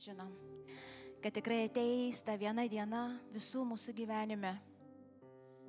[0.00, 0.30] žinom,
[1.20, 3.02] kad tikrai ateis ta viena diena
[3.34, 4.54] visų mūsų gyvenime.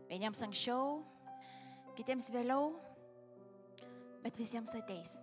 [0.08, 1.02] Vieniems anksčiau,
[1.98, 2.70] kitiems vėliau,
[4.24, 5.18] bet visiems ateis.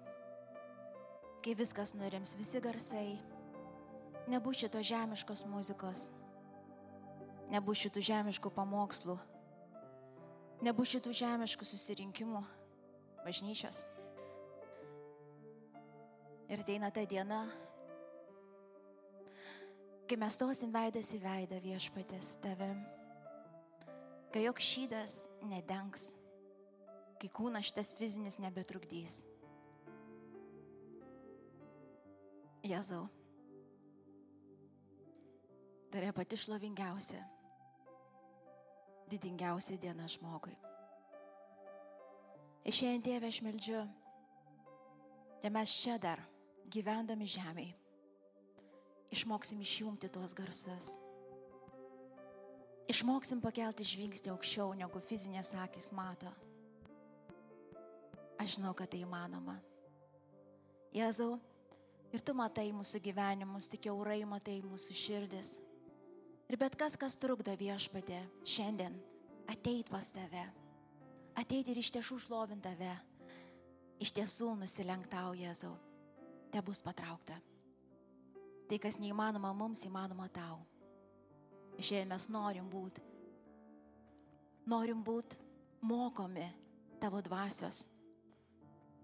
[1.40, 3.16] Kai viskas nurims, visi garsai,
[4.28, 6.10] nebus šito žemiškos muzikos,
[7.48, 9.16] nebus šitų žemiškų pamokslų,
[10.68, 12.42] nebus šitų žemiškų susirinkimų,
[13.24, 13.86] bažnyčios.
[16.52, 17.40] Ir ateina ta diena,
[20.08, 22.68] kai mes stosim veidas į veidą viešpatės tave,
[24.32, 25.16] kai jok šydas
[25.50, 26.14] nedengs,
[27.20, 29.26] kai kūnas šitas fizinis nebetrukdys.
[32.64, 33.02] Jėzau,
[35.92, 37.20] tai yra pati šlovingiausia,
[39.12, 40.56] didingiausia diena žmogui.
[42.68, 43.84] Išėjant Dievę aš meldžiu,
[45.40, 46.20] tai mes čia dar,
[46.68, 47.77] gyvendami žemėje,
[49.14, 50.98] išmoksim išjungti tuos garsus.
[52.88, 56.30] Išmoksim pakelti žvilgsnį aukščiau, negu fizinės akis mato.
[58.40, 59.58] Aš žinau, kad tai įmanoma.
[60.94, 61.34] Jėzau,
[62.14, 65.58] ir tu matai mūsų gyvenimus, tik jaurai matai mūsų širdis.
[66.48, 68.96] Ir bet kas, kas trukdo viešpatė, šiandien
[69.52, 70.46] ateit pas tave,
[71.36, 72.94] ateit ir iš tiesų šlovint tave,
[74.00, 75.74] iš tiesų nusilenktau Jėzau,
[76.52, 77.36] te bus patraukta.
[78.68, 80.60] Tai, kas neįmanoma mums, įmanoma tau.
[81.78, 83.04] Šiandien mes norim būti.
[84.68, 85.38] Norim būti
[85.88, 86.44] mokomi
[87.00, 87.86] tavo dvasios,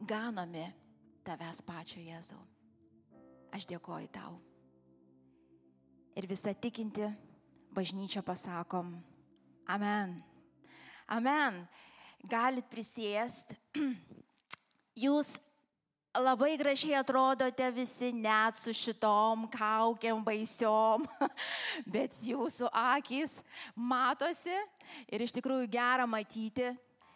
[0.00, 0.66] ganomi
[1.24, 2.42] tavęs pačio Jėzau.
[3.54, 4.36] Aš dėkoju tau.
[6.18, 7.06] Ir visą tikinti
[7.74, 8.92] bažnyčia pasakom,
[9.66, 10.18] Amen.
[11.08, 11.62] Amen.
[12.28, 13.56] Galit prisėsti.
[15.04, 15.38] Jūs
[16.20, 21.06] labai gražiai atrodote visi net su šitom kaukiam baisiom,
[21.94, 23.40] bet jūsų akis
[23.74, 24.54] matosi
[25.10, 26.72] ir iš tikrųjų gera matyti.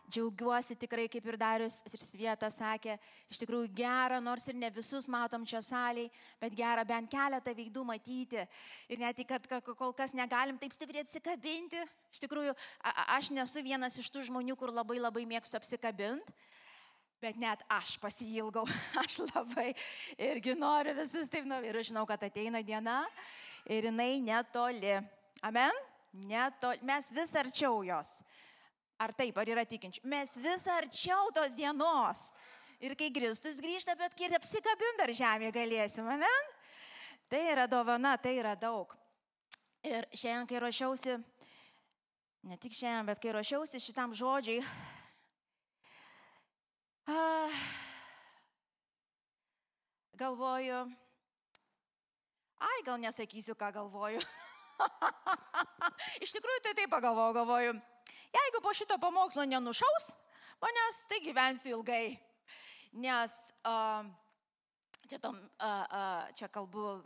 [0.09, 2.95] Džiaugiuosi tikrai, kaip ir Darius ir Svieta sakė,
[3.29, 6.09] iš tikrųjų gera, nors ir ne visus matom čia saliai,
[6.41, 8.41] bet gera bent keletą veidų matyti.
[8.89, 11.85] Ir net, kad kol kas negalim taip stipriai apsikabinti.
[12.09, 12.57] Iš tikrųjų,
[13.19, 16.39] aš nesu vienas iš tų žmonių, kur labai labai mėgstu apsikabinti.
[17.19, 18.63] Bet net aš pasilgau,
[19.03, 19.73] aš labai
[20.23, 21.73] irgi noriu visus taip noriu.
[21.73, 23.01] Ir žinau, kad ateina diena
[23.67, 24.95] ir jinai netoli.
[25.43, 25.81] Amen?
[26.13, 26.79] Netoli.
[26.87, 28.21] Mes vis arčiau jos.
[28.99, 30.03] Ar taip, ar yra tikinčių?
[30.11, 32.29] Mes vis arčiau tos dienos.
[32.79, 36.53] Ir kai Kristus grįžta, bet kai apsikabint dar žemėje galėsim, amen?
[37.31, 38.95] Tai yra dovana, tai yra daug.
[39.83, 41.17] Ir šiandien, kai ruošiausi,
[42.47, 44.63] ne tik šiandien, bet kai ruošiausi šitam žodžiai,
[50.19, 50.81] galvoju,
[52.61, 54.21] ai, gal nesakysiu, ką galvoju.
[56.25, 57.73] Iš tikrųjų, tai taip pagalvoju, galvoju,
[58.35, 60.11] jeigu po šito pamokslo nenušaus
[60.61, 62.19] manęs, tai gyvensiu ilgai.
[62.93, 63.33] Nes
[63.65, 64.05] uh,
[65.09, 66.99] čia, tom, uh, uh, čia kalbu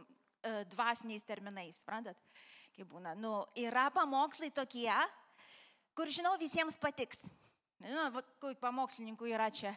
[0.73, 2.19] dvasiniais terminais, suprantat,
[2.75, 3.15] kaip būna.
[3.15, 4.91] Nu, yra pamokslai tokie,
[5.95, 7.23] kur žinau visiems patiks.
[7.83, 9.73] Žinau, kokių pamokslininkų yra čia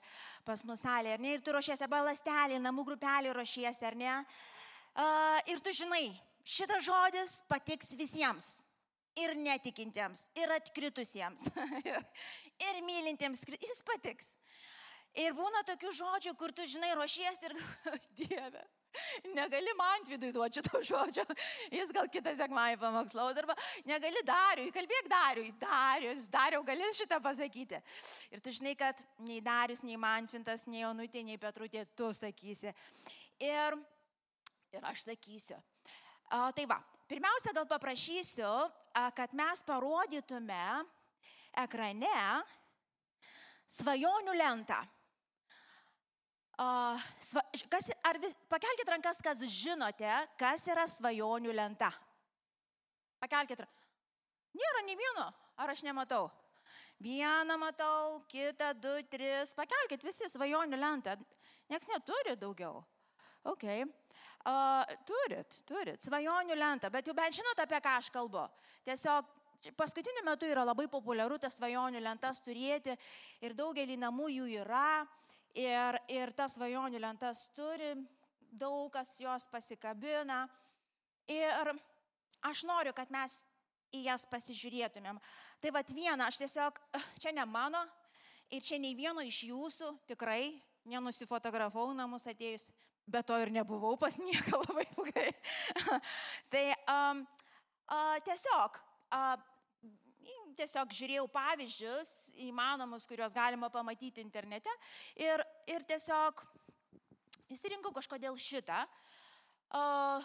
[0.46, 1.34] pas mus salė, ar ne?
[1.36, 4.14] Ir tu ruošiesi arba lastelį, namų grupelį ruošiesi, ar ne?
[4.96, 6.06] Uh, ir tu žinai,
[6.46, 8.54] šitas žodis patiks visiems.
[9.16, 11.46] Ir netikintiems, ir atkritusiems,
[11.88, 12.02] ir,
[12.68, 14.34] ir mylintiems, jis patiks.
[15.16, 17.56] Ir būna tokių žodžių, kur tu žinai, ruošiesi ir
[18.20, 18.66] Dieve.
[19.36, 21.26] Negali man vidui duoti šito žodžio,
[21.74, 23.56] jis gal kitą sekmąjį pamokslaus, arba
[23.88, 27.82] negali dariui, kalbėk dariui, darius, dariau, gali šitą pasakyti.
[28.32, 32.74] Ir tu žinai, kad nei darius, nei manfintas, nei onutė, nei petrutė, tu sakysi.
[33.44, 33.80] Ir,
[34.76, 35.60] ir aš sakysiu.
[36.32, 36.80] A, tai va,
[37.10, 38.50] pirmiausia, gal paprašysiu,
[38.96, 40.64] a, kad mes parodytume
[41.66, 42.44] ekrane
[43.72, 44.78] svajonių lentą.
[46.56, 50.08] Uh, sva, kas, ar vis, pakelkite rankas, kas žinote,
[50.40, 51.90] kas yra svajonių lenta.
[53.20, 53.66] Pakelkite.
[54.56, 55.26] Nėra nei vieno,
[55.60, 56.30] ar aš nematau?
[57.04, 59.52] Vieną matau, kitą, du, tris.
[59.58, 61.18] Pakelkite visi svajonių lentą.
[61.68, 62.80] Niekas neturi daugiau.
[63.52, 63.66] Ok.
[64.48, 66.00] Uh, turit, turit.
[66.08, 68.48] Svajonių lentą, bet jau bent žinot, apie ką aš kalbu.
[68.88, 69.28] Tiesiog
[69.76, 72.96] paskutiniu metu yra labai populiaru tas svajonių lentas turėti
[73.44, 75.04] ir daugelį namų jų yra.
[75.56, 77.94] Ir, ir tas svajonių lentas turi,
[78.52, 80.46] daug kas jos pasikabina.
[81.32, 81.72] Ir
[82.46, 83.44] aš noriu, kad mes
[83.96, 85.20] į jas pasižiūrėtumėm.
[85.64, 86.80] Tai vad viena, aš tiesiog,
[87.22, 87.82] čia ne mano
[88.52, 90.56] ir čia nei vieno iš jūsų tikrai
[90.86, 92.70] nenusifotografau namus atėjus.
[93.08, 95.30] bet to ir nebuvau pas nieką labai ilgai.
[96.52, 97.22] tai um,
[97.86, 98.80] uh, tiesiog,
[99.14, 99.36] uh,
[100.58, 102.12] tiesiog žiūrėjau pavyzdžius
[102.48, 104.72] įmanomus, kuriuos galima pamatyti internete
[105.20, 106.44] ir, ir tiesiog
[107.56, 108.84] įsirinkau kažkodėl šitą.
[109.76, 110.24] Uh,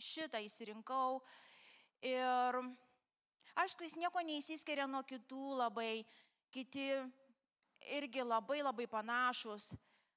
[0.00, 1.20] šitą įsirinkau
[2.04, 2.60] ir
[3.56, 6.04] aišku, jis nieko neįsiskiria nuo kitų labai,
[6.54, 6.88] kiti
[7.96, 9.74] irgi labai labai panašus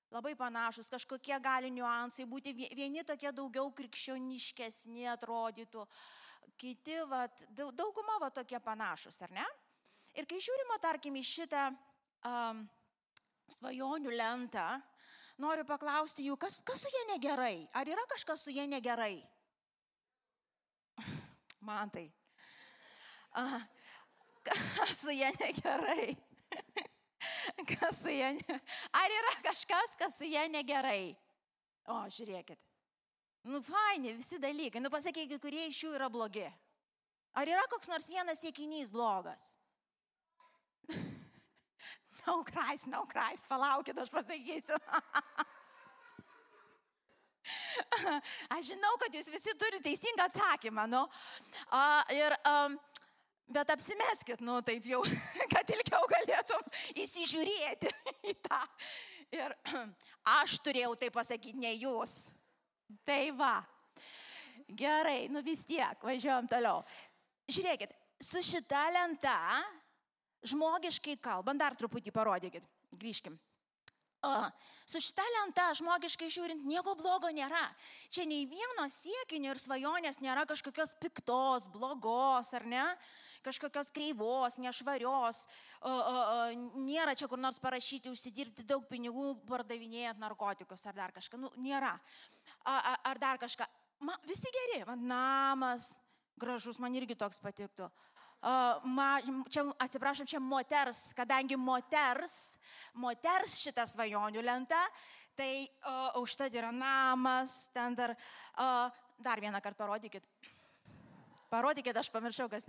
[0.09, 5.85] labai panašus, kažkokie gali niuansai būti, vieni tokie daugiau krikščioniškesni atrodytų,
[6.59, 9.45] kiti, vat, dauguma va tokie panašus, ar ne?
[10.19, 11.69] Ir kai žiūrime, tarkim, į šitą
[12.27, 12.63] um,
[13.53, 14.65] svajonių lentą,
[15.41, 17.67] noriu paklausti jų, kas, kas su jie negerai?
[17.77, 19.15] Ar yra kažkas su jie negerai?
[21.67, 22.07] Man tai.
[23.37, 23.59] Uh,
[24.49, 26.09] kas su jie negerai?
[27.71, 28.33] kas su jie,
[28.95, 31.13] ar yra kažkas, kas su jie negerai?
[31.89, 32.68] O, žiūrėkit.
[33.49, 34.81] Nu, faini, visi dalykai.
[34.81, 36.45] Nu, pasakykit, kurie iš jų yra blogi.
[37.39, 39.55] Ar yra koks nors vienas siekinys blogas?
[42.27, 43.05] no Christ, no
[43.49, 44.77] palaukit, aš pasakysiu.
[48.53, 51.03] aš žinau, kad jūs visi turite teisingą atsakymą, nu.
[51.71, 52.77] Uh, ir um,
[53.49, 55.01] Bet apsimeskit, nu taip jau,
[55.53, 56.67] kad ilgiau galėtum
[57.01, 57.89] įsižiūrėti
[58.29, 58.59] į tą.
[59.33, 59.49] Ir
[60.37, 62.29] aš turėjau tai pasakyti, ne jūs.
[63.05, 63.55] Tai va.
[64.69, 66.83] Gerai, nu vis tiek, važiuojam toliau.
[67.49, 69.35] Žiūrėkit, su šita lenta,
[70.45, 72.65] žmogiškai kalbant, dar truputį parodykit,
[73.01, 73.39] grįžkim.
[74.19, 74.33] O,
[74.89, 77.61] su šita lenta, žmogiškai žiūrint, nieko blogo nėra.
[78.11, 82.85] Čia nei vieno siekinio ir svajonės nėra kažkokios piktos, blogos, ar ne?
[83.43, 85.45] kažkokios kreivos, nešvarios,
[85.79, 86.17] o, o,
[86.83, 91.39] nėra čia kur nors parašyti, užsidirbti daug pinigų, pardavinėjant narkotikus ar dar kažką.
[91.39, 91.93] Nu, nėra.
[91.95, 92.38] A,
[92.75, 93.67] a, ar dar kažką.
[94.05, 95.97] Ma, visi geri, man namas
[96.39, 97.89] gražus, man irgi toks patiktų.
[98.39, 99.19] Uh, ma,
[99.51, 102.55] čia, atsiprašom, čia moters, kadangi moters,
[102.95, 104.79] moters šitą svajonių lentą,
[105.35, 108.15] tai uh, užtat yra namas, ten dar,
[108.55, 108.87] uh,
[109.19, 110.23] dar vieną kartą parodykit.
[111.49, 112.67] Parodykit, aš pamiršau, kas.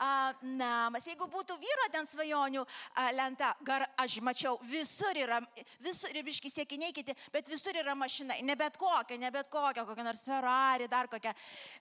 [0.00, 0.10] A,
[0.42, 5.42] namas, jeigu būtų vyro ten svajonių a, lenta, gar aš mačiau, visur yra,
[5.84, 10.06] visur ribiški siekiniai kiti, bet visur yra mašina, ne bet kokia, ne bet kokia, kokia
[10.06, 11.34] nors Ferrari, dar kokia,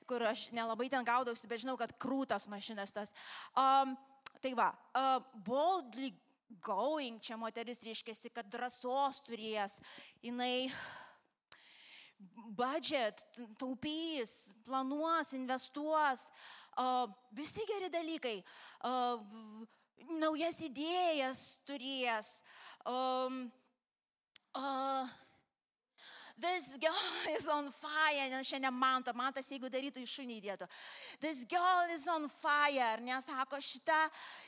[0.10, 3.16] kur aš nelabai ten gaudausi, bet žinau, kad krūtas mašinas tas.
[3.56, 3.96] Um,
[4.44, 5.18] tai va, uh,
[5.48, 6.12] boldly
[6.62, 9.80] going, čia moteris reiškia, kad drąsos turės,
[10.24, 10.68] jinai
[12.56, 13.26] budget,
[13.60, 16.30] taupys, planuos, investuos,
[17.36, 18.38] visi geri dalykai,
[20.20, 22.40] naujas idėjas turės.
[26.38, 26.92] This girl
[27.38, 30.68] is on fire, nes šiandien man, mantas, jeigu darytų iš šunį įdėtų.
[31.24, 34.00] This girl is on fire, nes sako, šita,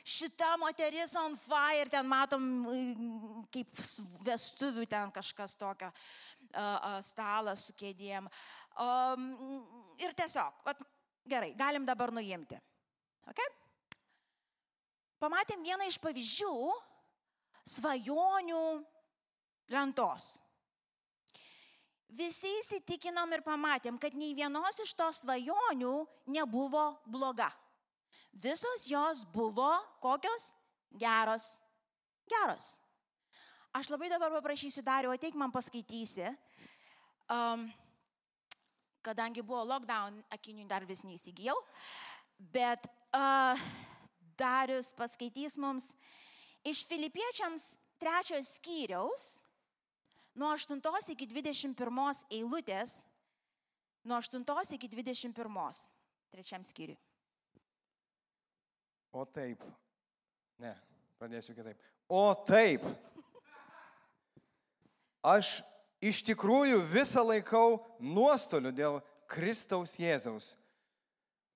[0.04, 2.44] šita moteris on fire, ten matom
[3.54, 3.80] kaip
[4.26, 5.88] vestuvių ten kažkas tokio
[7.04, 8.28] stalas su kėdėm.
[10.00, 10.82] Ir tiesiog, vat,
[11.28, 12.58] gerai, galim dabar nuimti.
[13.28, 13.48] Okay?
[15.18, 16.52] Pamatėm vieną iš pavyzdžių
[17.68, 18.64] svajonių
[19.74, 20.36] lentos.
[22.08, 25.94] Visi įsitikinom ir pamatėm, kad nei vienos iš tos svajonių
[26.32, 27.50] nebuvo bloga.
[28.32, 29.68] Visos jos buvo
[30.00, 30.54] kokios?
[30.96, 31.58] Geros.
[32.30, 32.78] Geros.
[33.78, 36.26] Aš labai dabar paprašysiu Dariu, ateik man paskaitysi.
[37.30, 37.68] Um,
[39.06, 41.54] kadangi buvo lockdown, akinių dar vis neįsigijau.
[42.56, 43.60] Bet uh,
[44.40, 45.92] Darius paskaitys mums
[46.66, 49.26] iš Filipiečiams trečios skyriaus,
[50.34, 53.04] nuo 8 iki 21 eilutės,
[54.02, 55.84] nuo 8 iki 21,
[56.34, 56.98] trečiam skyriui.
[59.14, 59.62] O taip.
[60.58, 60.74] Ne,
[61.22, 61.78] pradėsiu kitaip.
[62.10, 62.82] O taip.
[65.22, 65.58] Aš
[66.00, 70.54] iš tikrųjų visą laikau nuostoliu dėl Kristaus Jėzaus,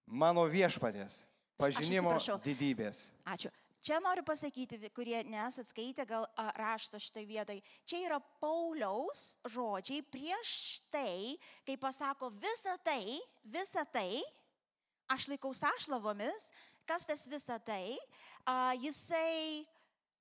[0.06, 1.22] mano viešpatės,
[1.56, 3.10] pažinimo didybės.
[3.24, 3.52] Ačiū.
[3.82, 6.22] Čia noriu pasakyti, kurie nesat skaitę gal
[6.54, 7.58] rašto šitą vietoj.
[7.82, 11.34] Čia yra Pauliaus žodžiai prieš tai,
[11.66, 14.22] kai pasako visą tai, visą tai,
[15.10, 16.52] aš laikau sašlavomis,
[16.86, 17.98] kas tas visą tai,
[18.46, 19.66] a, jisai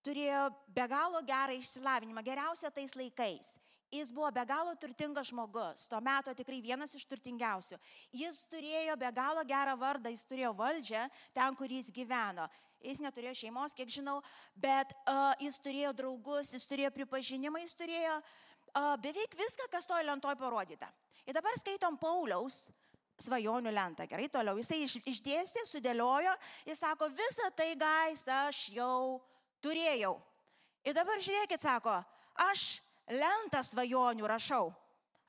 [0.05, 3.55] turėjo be galo gerą išsilavinimą, geriausia tais laikais.
[3.91, 7.75] Jis buvo be galo turtingas žmogus, tuo metu tikrai vienas iš turtingiausių.
[8.15, 11.01] Jis turėjo be galo gerą vardą, jis turėjo valdžią
[11.35, 12.47] ten, kur jis gyveno.
[12.81, 14.21] Jis neturėjo šeimos, kiek žinau,
[14.55, 18.15] bet uh, jis turėjo draugus, jis turėjo pripažinimą, jis turėjo
[18.73, 20.87] a, beveik viską, kas toje lentoje parodyta.
[21.27, 22.69] Ir dabar skaitom Pauliaus
[23.21, 24.07] svajonių lentą.
[24.09, 24.57] Gerai, toliau.
[24.57, 26.33] Jisai iš, išdėstė, sudėliojo,
[26.65, 29.19] jis sako, visą tai gais aš jau
[29.63, 30.15] turėjau.
[30.85, 31.93] Ir dabar žiūrėkit, sako,
[32.49, 34.71] aš lentą svajonių rašau.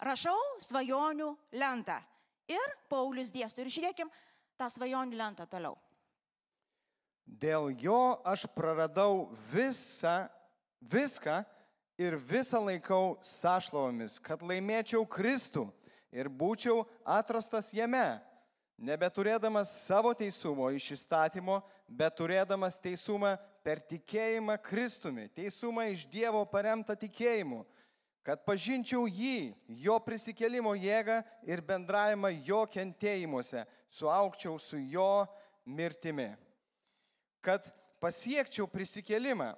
[0.03, 1.29] Rašau svajonių
[1.61, 2.01] lentą.
[2.51, 3.63] Ir Paulius dėsto.
[3.63, 4.11] Ir žiūrėkim
[4.59, 5.77] tą svajonių lentą toliau.
[7.27, 10.27] Dėl jo aš praradau visą,
[10.83, 11.43] viską
[12.01, 15.69] ir visą laikau sąšlovomis, kad laimėčiau Kristų
[16.13, 18.21] ir būčiau atrastas jame,
[18.77, 26.97] nebeturėdamas savo teisumo iš įstatymo, bet turėdamas teisumą per tikėjimą Kristumi, teisumą iš Dievo paremtą
[26.99, 27.63] tikėjimu,
[28.27, 29.53] kad pažinčiau jį,
[29.83, 35.27] jo prisikelimo jėgą ir bendravimą jo kentėjimuose, suaukčiau su jo
[35.67, 36.31] mirtimi.
[37.43, 37.67] Kad
[38.03, 39.53] pasiekčiau prisikelimą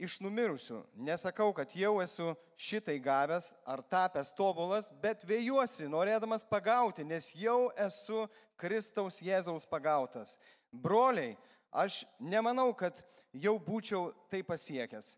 [0.00, 0.80] iš numirusių.
[1.06, 7.70] Nesakau, kad jau esu šitai gavęs ar tapęs tobulas, bet vėjuosi, norėdamas pagauti, nes jau
[7.78, 8.24] esu
[8.60, 10.36] Kristaus Jėzaus pagautas.
[10.74, 11.36] Broliai,
[11.74, 13.02] aš nemanau, kad
[13.34, 15.16] jau būčiau tai pasiekęs.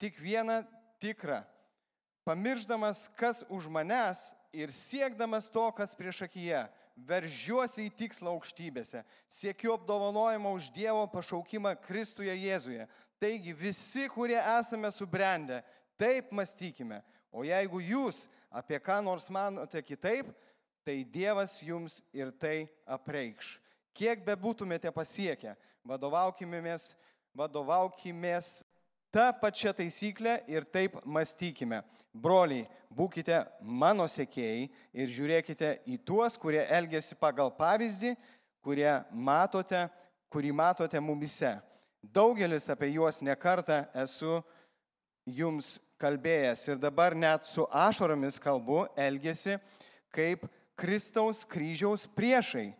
[0.00, 0.62] Tik vieną
[1.02, 1.42] tikrą.
[2.24, 6.66] Pamirždamas, kas už manęs ir siekdamas to, kas prieš akiją,
[7.08, 12.88] veržiuosi į tikslą aukštybėse, siekiu apdovanojimo už Dievo pašaukimą Kristuje Jėzuje.
[13.18, 15.62] Taigi visi, kurie esame subrendę,
[15.98, 17.00] taip mąstykime.
[17.32, 20.30] O jeigu jūs apie ką nors manote kitaip,
[20.84, 23.58] tai Dievas jums ir tai apreikš.
[23.98, 26.92] Kiek be būtumėte pasiekę, vadovaukimės,
[27.34, 28.60] vadovaukimės
[29.10, 31.80] tą pačią taisyklę ir taip mąstykime.
[32.14, 38.14] Broliai, būkite mano sekėjai ir žiūrėkite į tuos, kurie elgesi pagal pavyzdį,
[38.62, 39.88] kurie matote,
[40.30, 41.56] kurį matote mumise.
[42.02, 44.38] Daugelis apie juos nekartą esu
[45.26, 49.58] jums kalbėjęs ir dabar net su ašaromis kalbu, elgesi
[50.14, 50.46] kaip
[50.78, 52.70] Kristaus kryžiaus priešai.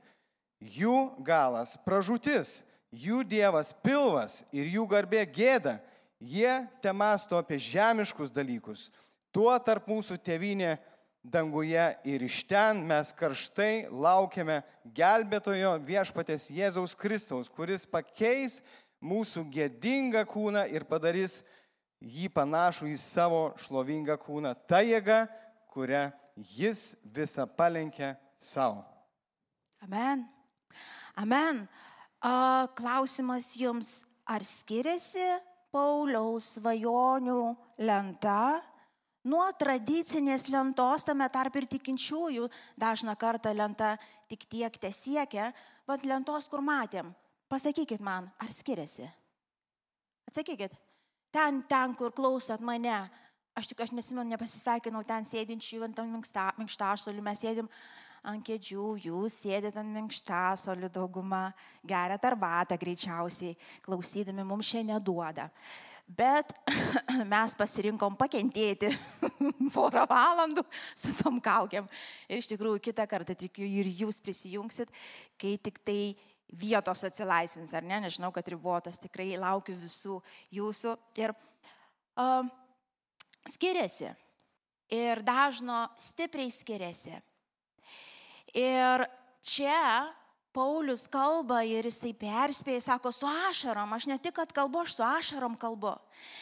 [0.58, 5.78] Jų galas pražūtis, jų dievas pilvas ir jų garbė gėda.
[6.18, 8.88] Jie te masto apie žemiškus dalykus.
[9.30, 10.74] Tuo tarp mūsų tėvinė
[11.22, 14.62] danguje ir iš ten mes karštai laukiame
[14.96, 18.58] gelbėtojo viešpatės Jėzaus Kristaus, kuris pakeis
[18.98, 21.42] mūsų gėdingą kūną ir padarys
[22.02, 24.54] jį panašų į savo šlovingą kūną.
[24.66, 25.26] Ta jėga,
[25.70, 26.08] kurią
[26.56, 28.82] jis visą palenkė savo.
[29.84, 30.26] Amen.
[31.18, 31.64] Amen.
[32.78, 33.92] Klausimas jums,
[34.26, 35.26] ar skiriasi
[35.74, 37.42] Pauliaus svajonių
[37.84, 38.58] lenta
[39.28, 42.48] nuo tradicinės lentos, tame tarp ir tikinčiųjų,
[42.80, 43.96] dažna kartą lenta
[44.30, 45.50] tik tiek te siekia,
[45.88, 47.12] bet lentos, kur matėm,
[47.48, 49.08] Pasakykit man, ar skiriasi?
[50.28, 50.74] Atsakykit.
[51.32, 52.92] Ten, ten, kur klausot mane,
[53.56, 56.02] aš tik aš nesimenu, nepasisveikinau ten sėdinčių ant
[56.60, 57.70] minkštašolių, mes sėdim
[58.26, 61.48] ant kėdžių, jūs sėdit ant minkštasolių daugumą,
[61.86, 65.48] gerat arbatą greičiausiai, klausydami mums šiandien duoda.
[66.08, 66.54] Bet
[67.32, 68.88] mes pasirinkom pakentėti
[69.74, 70.64] porą valandų
[70.96, 71.88] su tom kaukiam.
[72.28, 74.92] Ir iš tikrųjų kitą kartą tikiu ir jūs prisijungsit,
[75.36, 76.00] kai tik tai
[76.48, 80.16] vietos atsilaisvins, ar ne, nežinau, kad ribotas, tikrai laukiu visų
[80.56, 80.96] jūsų.
[81.20, 81.34] Ir
[82.16, 82.48] uh,
[83.52, 84.14] skiriasi.
[84.88, 87.18] Ir dažno stipriai skiriasi.
[88.56, 89.04] Ir
[89.44, 90.08] čia
[90.52, 95.04] Paulius kalba ir jisai perspėja, sako, su ašarom, aš ne tik, kad kalbu, aš su
[95.04, 95.92] ašarom kalbu.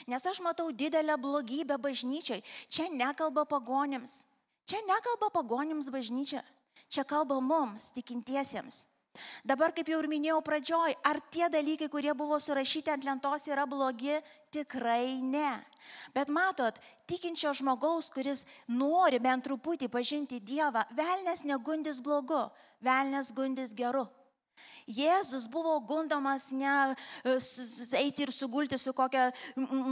[0.08, 2.44] Nes aš matau didelę blogybę bažnyčiai.
[2.70, 4.24] Čia nekalba pagonims.
[4.64, 6.40] Čia nekalba pagonims bažnyčia.
[6.88, 8.86] Čia kalba mums, tikintiesiems.
[9.44, 13.66] Dabar, kaip jau ir minėjau pradžioj, ar tie dalykai, kurie buvo surašyti ant lentos, yra
[13.68, 14.18] blogi?
[14.54, 15.52] Tikrai ne.
[16.14, 22.46] Bet matot, tikinčio žmogaus, kuris nori bent truputį pažinti Dievą, velnės negundis blogu,
[22.84, 24.06] velnės gundis geru.
[24.86, 26.70] Jėzus buvo gundomas ne
[27.26, 27.34] e,
[27.98, 29.28] eiti ir sugulti su kokia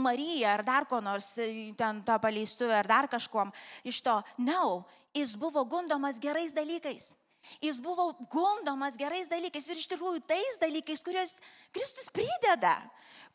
[0.05, 3.51] Marija ar dar ko nors, e, ten tą paleistuvę ar dar kažkom
[3.83, 4.15] iš to.
[4.39, 7.13] Ne, no, jis buvo gundomas gerais dalykais.
[7.63, 11.37] Jis buvo gundomas gerais dalykais ir iš tikrųjų tais dalykais, kuriuos
[11.75, 12.77] Kristus prideda.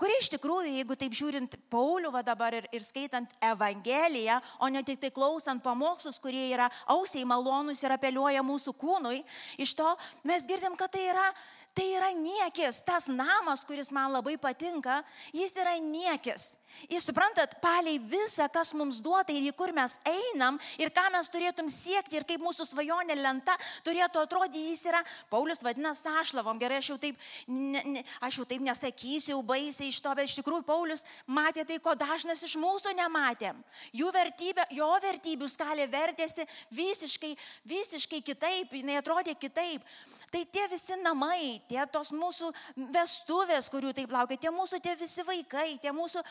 [0.00, 5.00] Kurie iš tikrųjų, jeigu taip žiūrint Paulių dabar ir, ir skaitant Evangeliją, o ne tik
[5.02, 9.21] tai klausant pamokslus, kurie yra ausiai malonus ir apeliuoja mūsų kūnui,
[9.61, 9.90] iš to
[10.25, 11.26] mes girdim, kad tai yra
[11.75, 15.00] tai yra niekis, tas namas, kuris man labai patinka,
[15.35, 16.55] jis yra niekis.
[16.91, 21.29] Jūs suprantat, paliai visą, kas mums duota ir į kur mes einam ir ką mes
[21.31, 25.00] turėtum siekti ir kaip mūsų svajonė lenta turėtų atrodyti, jis yra,
[25.33, 29.91] Paulius vadina sąšlavom, gerai, aš jau taip, ne, ne, aš jau taip nesakysiu, jau baisiai
[29.91, 33.59] iš to, bet iš tikrųjų Paulius matė tai, ko dažnas iš mūsų nematėm.
[33.97, 37.35] Jų vertybė, jo vertybių skalė vertėsi visiškai,
[37.69, 39.85] visiškai kitaip, jinai atrodė kitaip.
[40.31, 42.53] Tai tie visi namai, tie tos mūsų
[42.95, 46.23] vestuvės, kurių taip laukia, tie mūsų tie visi vaikai, tie mūsų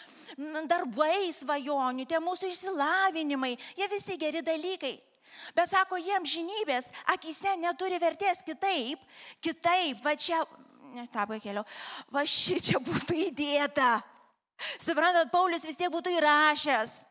[0.71, 4.95] darbai svajonių, tie mūsų išsilavinimai, jie visi geri dalykai.
[5.55, 9.03] Bet sako, jiems žinybės akise neturi vertės kitaip,
[9.43, 10.39] kitaip, va čia,
[10.95, 11.65] ne, tą pakėliau,
[12.15, 13.97] va ši čia būtų įdėta.
[14.79, 17.01] Suprantat, Paulius vis tiek būtų įrašęs.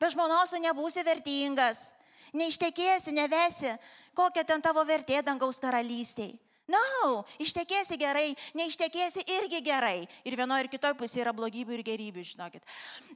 [0.00, 1.90] Be žmonos tu nebūsi vertingas,
[2.34, 3.76] neištekėsi, nevesi,
[4.16, 6.34] kokia ten tavo vertė dangaus karalystiai.
[6.70, 10.06] Na, no, ištekėsi gerai, neištekėsi irgi gerai.
[10.24, 12.62] Ir vienoje ir kitoje pusėje yra blogybių ir gerybių, žinokit.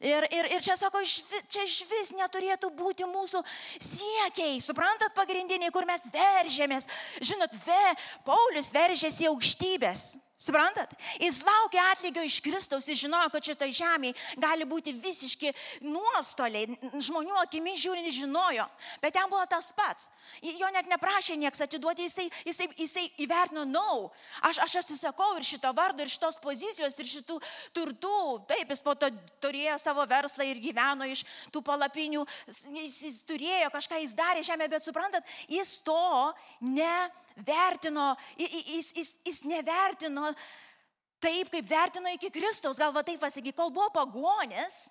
[0.00, 3.44] Ir, ir, ir čia sako, čia iš vis neturėtų būti mūsų
[3.78, 4.58] siekiai.
[4.60, 6.90] Suprantat, pagrindiniai, kur mes veržėmės.
[7.22, 7.94] Žinot, ve,
[8.26, 10.08] Paulius veržėsi aukštybės.
[10.36, 10.90] Suprantat?
[11.16, 15.48] Jis laukia atlygio iš Kristaus, jis žinojo, kad šitą žemė gali būti visiški
[15.80, 16.76] nuostoliai.
[16.92, 18.66] Žmonių akimi žiūrint žinojo,
[19.00, 20.10] bet ten buvo tas pats.
[20.44, 24.12] Jo net neprašė nieks atiduoti, jisai, jisai, jisai įvertino, na, no,
[24.44, 27.40] aš, aš atsisakau ir šito vardo, ir šitos pozicijos, ir šitų
[27.72, 28.22] turtų.
[28.52, 29.08] Taip, jis po to
[29.40, 32.28] turėjo savo verslą ir gyveno iš tų palapinių,
[32.76, 39.10] jis, jis turėjo kažką, jis darė žemę, bet suprantat, jis to ne vertino, jis, jis,
[39.24, 40.25] jis nevertino
[41.22, 42.80] taip, kaip vertino iki Kristaus.
[42.80, 44.86] Gal va taip pasaky, kol buvo pagonis,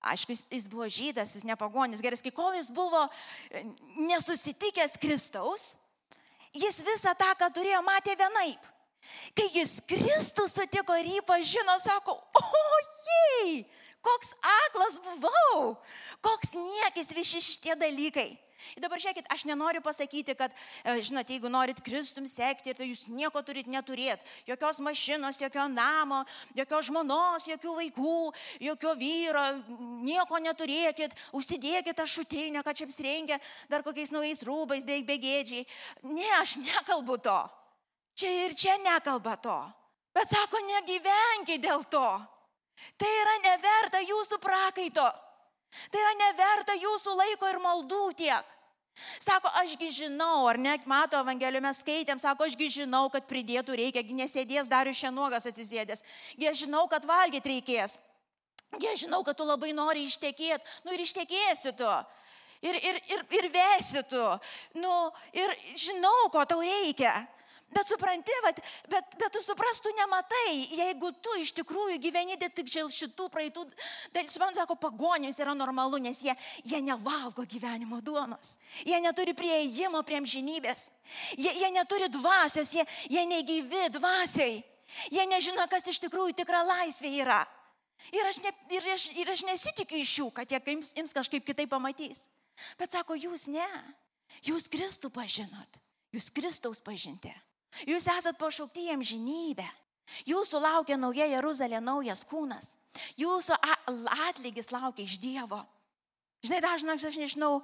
[0.00, 3.04] aišku, jis, jis buvo žydas, jis ne pagonis, geras, kai kol jis buvo
[4.00, 5.74] nesusitikęs Kristaus,
[6.56, 8.68] jis visą tą, ką turėjo, matė vienaip.
[9.36, 13.62] Kai jis Kristų sutiko ir jį pažino, sako, ojei,
[14.04, 14.34] koks
[14.66, 15.74] aklas buvau,
[16.24, 18.34] koks niekis visi šitie dalykai.
[18.76, 23.06] Ir dabar žiūrėkit, aš nenoriu pasakyti, kad, e, žinot, jeigu norit Kristum sekti, tai jūs
[23.08, 24.22] nieko turit neturėti.
[24.48, 26.22] Jokios mašinos, jokio namo,
[26.56, 28.16] jokios žmonos, jokių vaikų,
[28.66, 29.44] jokio vyro,
[30.06, 35.66] nieko neturėkit, užsidėkit tą šutinę, kad čia apsirengia dar kokiais naujais rūbais, beveik begėdžiai.
[36.10, 37.40] Ne, aš nekalbu to.
[38.14, 39.58] Čia ir čia nekalba to.
[40.14, 42.08] Bet sako, negyvenkit dėl to.
[42.98, 45.06] Tai yra neverta jūsų prakaito.
[45.90, 48.56] Tai yra neverta jūsų laiko ir maldų tiek.
[49.22, 54.02] Sako, ašgi žinau, ar net mato Evangeliją mes skaitėm, sako, ašgi žinau, kad pridėtų reikia,
[54.16, 56.04] nesėdės dar iš šiandienos atsisėdęs.
[56.40, 58.00] Jie žinau, kad valgyti reikės.
[58.78, 60.80] Jie žinau, kad tu labai nori ištekėti.
[60.84, 61.90] Nu ir ištekėsi tu.
[62.60, 64.24] Ir, ir, ir, ir vesi tu.
[64.76, 64.94] Nu,
[65.32, 67.14] ir žinau, ko tau reikia.
[67.70, 68.58] Bet supranti, vat,
[68.90, 73.62] bet, bet tu suprastų nematai, jeigu tu iš tikrųjų gyveni tik dėl šitų praeitų,
[74.10, 76.34] tai suprantu, sako, pagonys yra normalu, nes jie,
[76.66, 78.56] jie nevalgo gyvenimo duonos.
[78.82, 80.88] Jie neturi prieėjimo prie amžinybės.
[81.38, 84.58] Jie, jie neturi dvasios, jie, jie negyvi dvasiai.
[85.14, 87.44] Jie nežino, kas iš tikrųjų tikra laisvė yra.
[88.10, 91.46] Ir aš, ne, ir, aš, ir aš nesitikiu iš jų, kad jie ims, ims kažkaip
[91.46, 92.24] kitaip pamatys.
[92.80, 93.68] Bet sako, jūs ne.
[94.46, 95.78] Jūs Kristų pažinot.
[96.14, 97.30] Jūs Kristaus pažinti.
[97.88, 99.66] Jūs esat pašaukti į amžinybę.
[100.26, 102.74] Jūsų laukia nauja Jeruzalė, naujas kūnas.
[103.20, 103.56] Jūsų
[104.28, 105.60] atlygis laukia iš Dievo.
[106.42, 107.60] Žinai, dažnai aš nežinau,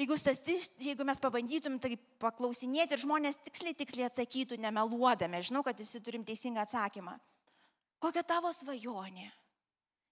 [0.00, 5.78] jeigu, statist, jeigu mes pabandytum tai paklausinėti ir žmonės tiksliai, tiksliai atsakytų, nemeluodami, žinau, kad
[5.78, 7.14] visi turim teisingą atsakymą.
[8.02, 9.28] Kokia tavo svajonė?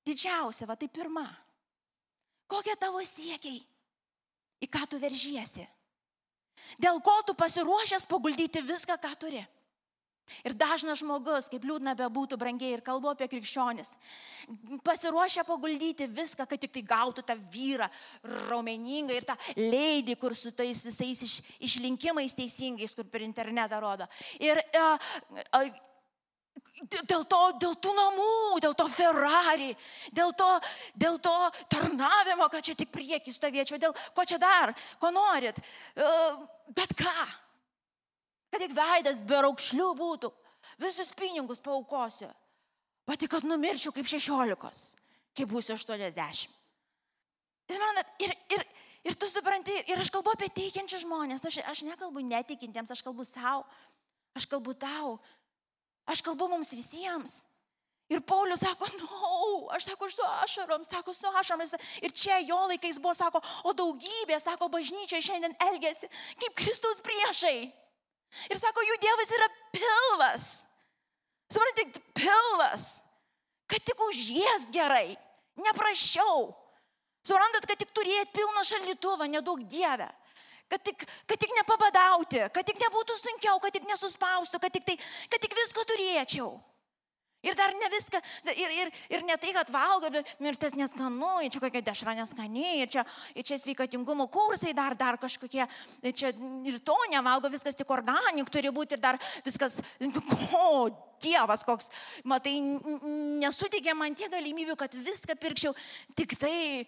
[0.07, 1.27] Didžiausia, va tai pirma.
[2.51, 3.59] Kokie tavo siekiai?
[4.61, 5.65] Į ką tu veržiesi?
[6.81, 9.43] Dėl ko tu pasiruošęs paguldyti viską, ką turi.
[10.47, 13.97] Ir dažnas žmogus, kaip liūdna bebūtų brangiai ir kalbu apie krikščionis,
[14.87, 17.89] pasiruošę paguldyti viską, kad tik tai gautų tą vyrą
[18.47, 21.37] raumeningą ir tą leidį, kur su tais visais iš,
[21.67, 24.07] išlinkimais teisingais, kur per internetą rodo.
[24.39, 25.11] Ir uh,
[25.59, 25.90] uh,
[26.81, 29.71] Dėl to, dėl tų namų, dėl to Ferrari,
[30.17, 30.49] dėl to,
[30.99, 31.35] dėl to
[31.71, 35.61] tarnavimo, kad čia tik prieki stovėčiau, dėl ko čia dar, ko norit.
[35.95, 36.41] Uh,
[36.75, 37.17] bet ką.
[38.51, 40.33] Kad tik veidas be raukšlių būtų,
[40.83, 42.31] visus pinigus paukosiu.
[43.07, 44.83] Pati, kad numirčiau kaip šešiolikos,
[45.37, 46.57] kai būsiu aštuoniasdešimt.
[47.71, 48.65] Ir, ir,
[49.07, 53.27] ir tu supranti, ir aš kalbu apie teikiančius žmonės, aš, aš nekalbu netikintiems, aš kalbu
[53.27, 53.63] savo,
[54.35, 55.15] aš kalbu tau,
[56.07, 57.45] Aš kalbu mums visiems.
[58.11, 61.63] Ir Paulius sako, na, no, aš sako, su ašarom, sako, su ašarom.
[62.03, 66.11] Ir čia jo laikais buvo, sako, o daugybė, sako, bažnyčia šiandien elgesi
[66.41, 67.71] kaip Kristaus priešai.
[68.51, 70.49] Ir sako, jų Dievas yra pilvas.
[71.51, 72.89] Suprantate, pilvas.
[73.71, 75.15] Kad tik užės gerai,
[75.63, 76.49] neprašiau.
[77.27, 80.09] Suprantat, kad tik turėt pilną šaldytuvą, nedaug dievę.
[80.71, 84.99] Kad tik, kad tik nepabadauti, kad tik nebūtų sunkiau, kad tik nesuspaustų, kad tik, tai,
[85.33, 86.53] kad tik visko turėčiau.
[87.41, 88.19] Ir dar ne viską,
[88.53, 92.13] ir, ir, ir ne tai, kad valgo, bet ir tas neskanu, ir čia kokia dešra
[92.19, 95.65] neskaniai, ir čia, ir čia sveikatingumo kursai dar, dar kažkokie,
[96.05, 96.35] ir čia
[96.69, 99.81] ir to nevalgo, viskas tik organik turi būti, ir dar viskas,
[100.53, 101.91] o, Dievas koks,
[102.25, 102.55] matai,
[103.41, 105.75] nesuteikė man tiek galimybių, kad viską pirkčiau
[106.17, 106.87] tik tai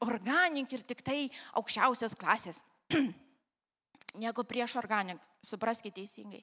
[0.00, 1.18] organik ir tik tai
[1.60, 2.62] aukščiausios klasės.
[4.20, 6.40] Nieko prieš organik, supraskite teisingai.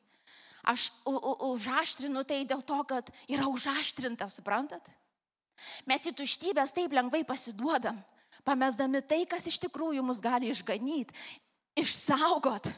[0.67, 4.83] Aš užaštrinu tai dėl to, kad yra užaštrinta, suprantat?
[5.87, 7.97] Mes į tuštybės taip lengvai pasiduodam,
[8.45, 11.15] pamesdami tai, kas iš tikrųjų mus gali išganyti,
[11.79, 12.69] išsaugot.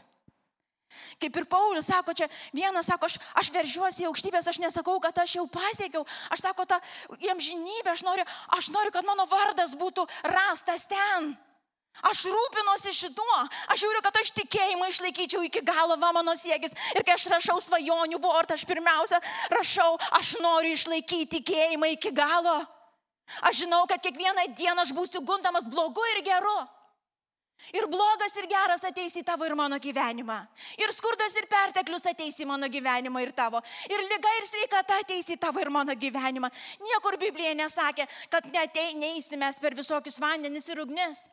[1.22, 2.26] Kaip ir Paulius sako, čia
[2.56, 6.66] vienas sako, aš, aš veržiuosi į aukštybės, aš nesakau, kad aš jau pasiekiau, aš sako,
[6.70, 6.80] tą
[7.22, 8.26] jiem žinybę, aš noriu,
[8.58, 11.36] aš noriu, kad mano vardas būtų rastas ten.
[12.08, 16.72] Aš rūpinuosi šituo, aš žiūriu, kad aš tikėjimą išlaikyčiau iki galo, va mano siekis.
[16.96, 19.20] Ir kai aš rašau svajonių bortą, aš pirmiausia
[19.52, 22.62] rašau, aš noriu išlaikyti tikėjimą iki galo.
[23.46, 26.60] Aš žinau, kad kiekvieną dieną aš būsiu gundamas blogu ir geru.
[27.76, 30.38] Ir blogas ir geras ateis į tavo ir mano gyvenimą.
[30.80, 33.60] Ir skurdas ir perteklius ateis į mano gyvenimą ir tavo.
[33.92, 36.48] Ir lyga ir sveikata ateis į tavo ir mano gyvenimą.
[36.80, 41.28] Niekur Biblija nesakė, kad netei, neįsimės per visokius vandenis ir ugnis.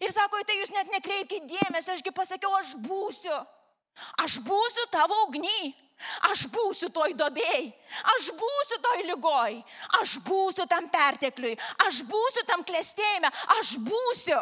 [0.00, 3.36] Ir sako, tai jūs net nekreipkite dėmesio, ašgi pasakiau, aš būsiu.
[4.24, 5.74] Aš būsiu tavo ugny.
[6.30, 7.68] Aš būsiu toj dobėjai.
[8.14, 9.58] Aš būsiu toj lygoj.
[10.00, 11.54] Aš būsiu tam pertekliui.
[11.86, 13.30] Aš būsiu tam klėstėjime.
[13.58, 14.40] Aš būsiu.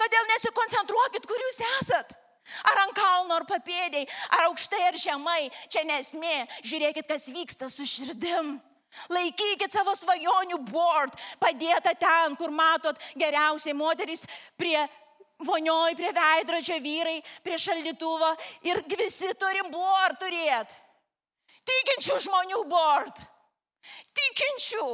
[0.00, 2.16] Todėl nesikoncentruokit, kur jūs esat.
[2.70, 5.48] Ar ant kalno, ar papėdėjai, ar aukštai, ar žemai.
[5.72, 6.36] Čia nesmė.
[6.66, 8.56] Žiūrėkit, kas vyksta su širdim.
[9.12, 14.24] Laikykit savo svajonių board, padėta ten, kur matot geriausiai moterys
[14.56, 14.78] prie
[15.44, 18.32] vonioj, prie veidrodžio vyrai, prie šaldytuvo
[18.70, 20.82] ir visi turim board turėti.
[21.66, 23.24] Tikinčių žmonių board.
[24.16, 24.86] Tikinčių,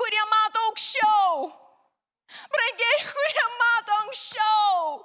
[0.00, 1.50] kurie mato aukščiau.
[2.52, 5.04] Brangiai, kurie mato anksčiau.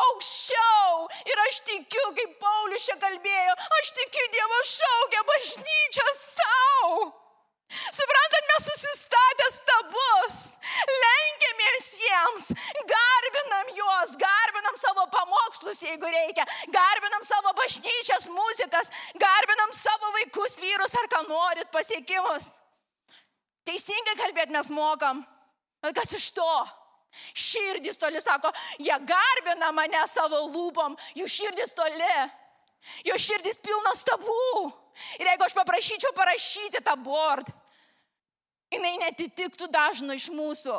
[0.00, 1.06] Aukščiau.
[1.30, 7.00] Ir aš tikiu, kaip Paulius čia kalbėjo, aš tikiu Dievo šaukia bažnyčią savo.
[7.68, 10.36] Suprantat, mes susistatę stabus,
[11.02, 12.46] lenkiamės jiems,
[12.88, 18.88] garbinam juos, garbinam savo pamokslus, jeigu reikia, garbinam savo bažnyčias, muzikas,
[19.20, 22.54] garbinam savo vaikus, vyrus ar ką norit, pasiekimus.
[23.68, 25.20] Teisingai kalbėti mes mokam.
[25.92, 26.50] Kas iš to?
[27.36, 28.48] Širdis toli sako,
[28.80, 32.16] jie garbina mane savo lūpom, jų širdis toli.
[33.04, 34.70] Jo širdis pilnas stabų.
[35.18, 37.50] Ir jeigu aš paprašyčiau parašyti tą bord,
[38.72, 40.78] jinai netitiktų dažno iš mūsų.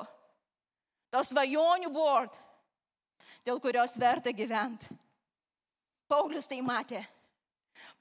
[1.09, 2.33] Tos svajonių bord,
[3.45, 4.91] dėl kurios verta gyventi.
[6.09, 7.01] Paulius tai matė.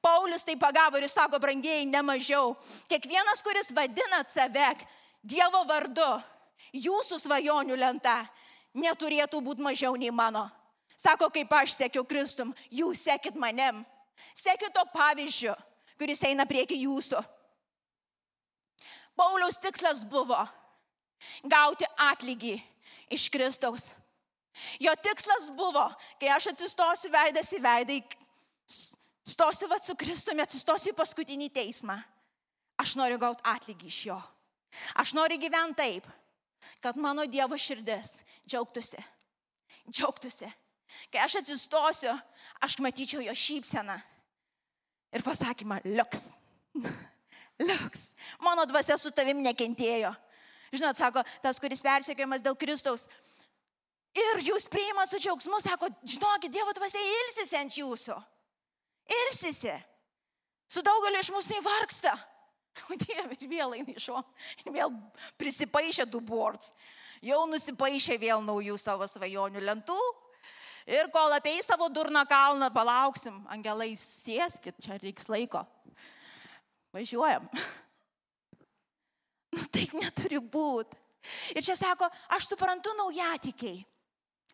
[0.02, 2.54] Paulius tai pagavo ir jis sako, brangiai, nemažiau.
[2.88, 4.74] Kiekvienas, kuris vadinat save
[5.28, 6.22] Dievo vardu,
[6.72, 8.20] jūsų svajonių lenta
[8.78, 10.46] neturėtų būti mažiau nei mano.
[10.98, 13.84] Sako, kaip aš sekiu Kristum, jūs sekit manim.
[14.34, 15.52] Sekit to pavyzdžiu,
[15.98, 17.20] kuris eina prieki jūsų.
[19.18, 20.38] Pauliaus tikslas buvo
[21.50, 22.54] gauti atlygį
[23.14, 23.90] iš Kristaus.
[24.82, 25.84] Jo tikslas buvo,
[26.18, 27.98] kai aš atsistosiu veidas į veidą,
[29.26, 31.98] stosiu va su Kristumi, atsistosiu į paskutinį teismą.
[32.78, 34.18] Aš noriu gauti atlygį iš jo.
[35.02, 36.06] Aš noriu gyventi taip,
[36.82, 39.02] kad mano Dievo širdis džiaugtųsi.
[39.90, 40.50] Džiaugtųsi.
[41.12, 42.14] Kai aš atsistosiu,
[42.64, 43.98] aš matyčiau jo šypseną
[45.14, 46.24] ir pasakymą, liuks.
[47.68, 48.12] liuks.
[48.44, 50.12] Mano dvasia su tavim nekentėjo.
[50.72, 53.06] Žinot, sako, tas, kuris persekiojamas dėl Kristaus.
[54.18, 58.16] Ir jūs priimat su džiaugsmu, sako, žinokit, Dievo dvasia ilsisi ant jūsų.
[59.18, 59.74] Ilsisi.
[60.68, 62.16] Su daugeliu iš mūsų nevargsta.
[62.86, 64.20] O Dieve, ir vėl eina iš šono.
[64.62, 64.92] Ir vėl
[65.40, 66.70] prisipaišė du bords.
[67.26, 69.96] Jau nusipaišė vėl naujų savo svajonių lentų.
[70.88, 75.66] Ir kol apie į savo durną kalną palauksim, angelai sėskit, čia reiks laiko.
[76.96, 77.44] Važiuojam.
[79.52, 80.96] Nu, taip neturi būti.
[81.56, 83.82] Ir čia sako, aš suprantu naujatikiai.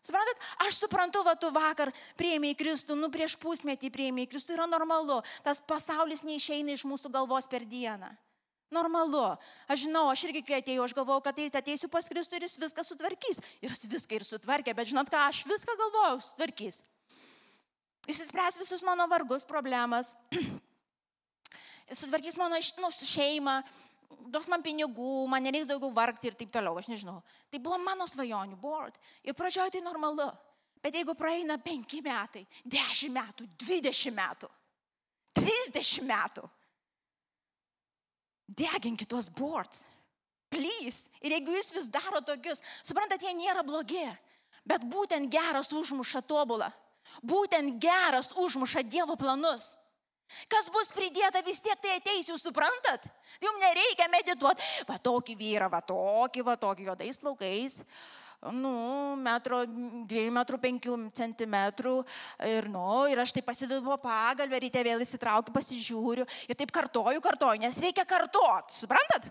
[0.04, 4.58] Suprantat, aš suprantu, va tu vakar prieimė į Kristų, nu prieš pusmetį prieimė į Kristų,
[4.58, 5.16] yra normalu.
[5.46, 8.10] Tas pasaulis neišeina iš mūsų galvos per dieną.
[8.72, 9.36] Normalu.
[9.68, 12.84] Aš žinau, aš irgi kai atėjau, aš galvojau, kad ateisiu pas Kristų ir jis viską
[12.86, 13.40] sutvarkys.
[13.60, 16.80] Ir jis viską ir sutvarkė, bet žinot ką, aš viską galvojau, sutvarkys.
[18.08, 20.14] Išsispręs visus mano vargus, problemas.
[22.00, 23.58] Sutvarkys mano nu, šeimą,
[24.32, 27.20] duos man pinigų, man nereiks daugiau vargti ir taip toliau, aš nežinau.
[27.52, 28.96] Tai buvo mano svajonių board.
[29.24, 30.30] Ir pradžioje tai normalu.
[30.84, 34.50] Bet jeigu praeina penki metai, dešimt metų, dvidešimt metų,
[35.38, 36.44] trisdešimt metų,
[38.48, 39.84] deginkit tuos boards.
[40.54, 41.10] Please.
[41.24, 44.04] Ir jeigu jūs vis daro tokius, suprantat, jie nėra blogi,
[44.66, 46.70] bet būtent geras užmuša tobulą.
[47.20, 49.74] Būtent geras užmuša Dievo planus.
[50.48, 53.04] Kas bus pridėta vis tiek tai ateis, jūs suprantat?
[53.44, 54.64] Jums nereikia medituoti.
[54.88, 57.82] Va tokį vyrą, va tokį, va tokį juodais plaukais.
[58.52, 61.94] Nu, metro, dviejų metrų, penkių centimetrų.
[62.50, 66.26] Ir, nu, ir aš taip pasidedu po pagalbę, ryte vėl įsitraukiu, pasižiūriu.
[66.50, 68.76] Ir taip kartoju, kartoju, nes reikia kartuoti.
[68.82, 69.30] Suprantat?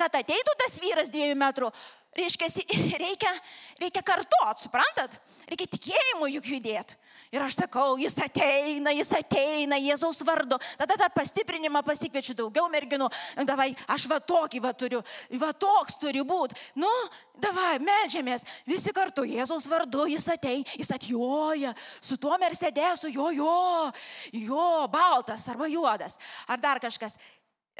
[0.00, 1.70] Kad ateitų tas vyras dviejų metrų,
[2.16, 2.48] reiškia,
[3.04, 3.32] reikia,
[3.80, 5.14] reikia kartuoti, suprantat?
[5.50, 6.98] Reikia tikėjimu juk judėti.
[7.32, 10.58] Ir aš sakau, jis ateina, jis ateina, Jėzaus vardu.
[10.76, 13.08] Tada dar pastiprinimą pasikviečiu daugiau merginų.
[13.48, 15.00] Davai, aš va tokį va turiu,
[15.40, 16.58] va toks turi būti.
[16.76, 16.90] Nu,
[17.40, 21.72] davai, medžiamės, visi kartu, Jėzaus vardu, jis ateina, jis atjoja,
[22.04, 23.56] su tuo mercedesu, jo, jo,
[24.44, 26.20] jo, baltas arba juodas,
[26.52, 27.16] ar dar kažkas.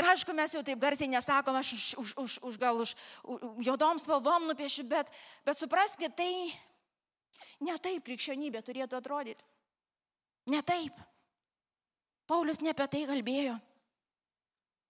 [0.00, 2.94] Ir aišku, mes jau taip garsiai nesakom, aš už, už, už, už gal už,
[3.28, 5.10] už juodom spalvom nupiešiu, bet,
[5.44, 6.32] bet supraskite, tai
[7.62, 9.44] Ne taip krikščionybė turėtų atrodyti.
[10.50, 10.96] Ne taip.
[12.26, 13.54] Paulius ne apie tai kalbėjo.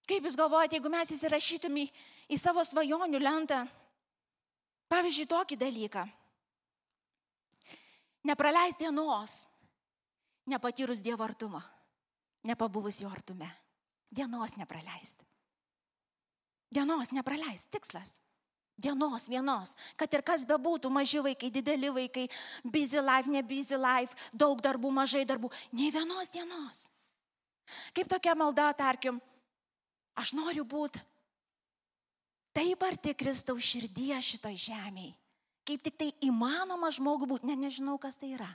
[0.08, 1.86] Kaip jūs galvojate, jeigu mes įsirašytum į,
[2.32, 3.60] į savo svajonių lentą,
[4.92, 6.02] pavyzdžiui, tokį dalyką.
[8.28, 9.36] Nepraleis dienos,
[10.48, 11.60] nepatyrus Dievo artumą,
[12.46, 13.48] nepabuvus jo artume.
[14.12, 15.25] Dienos nepraleisti.
[16.72, 18.20] Dienos nepraleisti, tikslas.
[18.77, 22.25] Dienos vienos, kad ir kas bebūtų, maži vaikai, dideli vaikai,
[22.64, 26.87] busy life, ne busy life, daug darbų, mažai darbų, nei vienos dienos.
[27.94, 29.20] Kaip tokia malda, tarkim,
[30.18, 31.05] aš noriu būti
[32.57, 35.14] taip arti Kristaus širdyje šitoj žemėje,
[35.68, 38.51] kaip tik tai įmanoma žmogų būti, ne, nežinau, kas tai yra.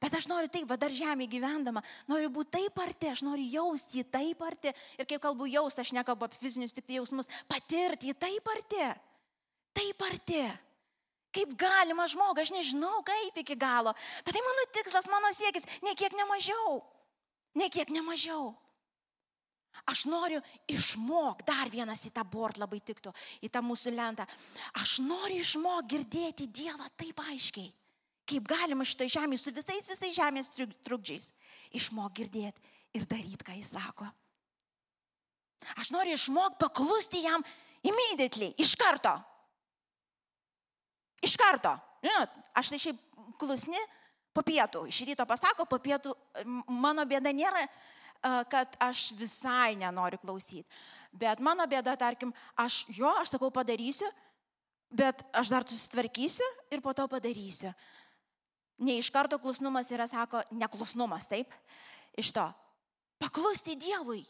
[0.00, 4.00] Bet aš noriu taip, va dar žemė gyvendama, noriu būti taip arti, aš noriu jausti
[4.00, 4.72] jį taip arti.
[4.96, 8.88] Ir kaip kalbu jausti, aš nekalbu apie fizinius tik tai jausmus, patirti jį taip arti
[9.76, 10.42] taip arti.
[11.30, 13.92] Kaip galima žmogui, aš nežinau kaip iki galo,
[14.26, 16.80] bet tai mano tikslas, mano siekis, niekiek nemažiau.
[17.58, 18.50] Niekiek nemažiau.
[19.86, 23.12] Aš noriu išmok, dar vienas į tą bord labai tiktų,
[23.46, 24.26] į tą mūsų lentą.
[24.82, 27.70] Aš noriu išmok girdėti Dievą taip aiškiai,
[28.30, 30.52] kaip galima šitą žemę su visais visais žemės
[30.86, 31.30] trukdžiais.
[31.76, 32.62] Išmok girdėti
[32.94, 34.08] ir daryti, ką jis sako.
[35.76, 37.42] Aš noriu išmok paklusti jam
[37.84, 39.12] immediately, iš karto.
[41.24, 41.74] Iš karto.
[42.00, 43.00] Žinot, aš tai šiaip
[43.40, 43.80] klusni
[44.36, 44.86] po pietų.
[44.88, 46.14] Iš ryto pasako, po pietų
[46.70, 47.66] mano bėda nėra,
[48.52, 50.64] kad aš visai nenoriu klausyti.
[51.12, 54.08] Bet mano bėda, tarkim, aš jo, aš sakau, padarysiu,
[54.90, 57.72] bet aš dar susitvarkysiu ir po to padarysiu.
[58.80, 61.52] Ne iš karto klusnumas yra, sako, neklusnumas, taip?
[62.18, 62.46] Iš to.
[63.20, 64.22] Paklusti Dievui.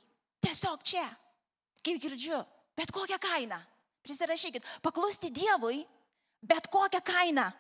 [0.43, 1.07] Tiesiog čia.
[1.85, 2.41] Kaip girdžiu.
[2.77, 3.61] Bet kokią kainą.
[4.03, 4.67] Prisirašykit.
[4.83, 5.85] Paklusti Dievui
[6.43, 7.51] Bet kokią kainą.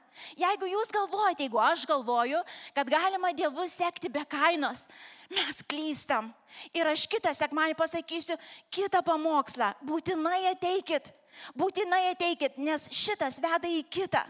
[0.40, 2.38] Jeigu jūs galvojate, jeigu aš galvoju,
[2.74, 4.86] kad galima Dievu sekti be kainos,
[5.28, 6.30] mes klystam.
[6.72, 8.38] Ir aš kitą sekmanį pasakysiu
[8.72, 9.74] kitą pamokslą.
[9.84, 11.12] Būtinai ateikit.
[11.58, 14.20] Būtinai ateikit, nes šitas veda į kitą,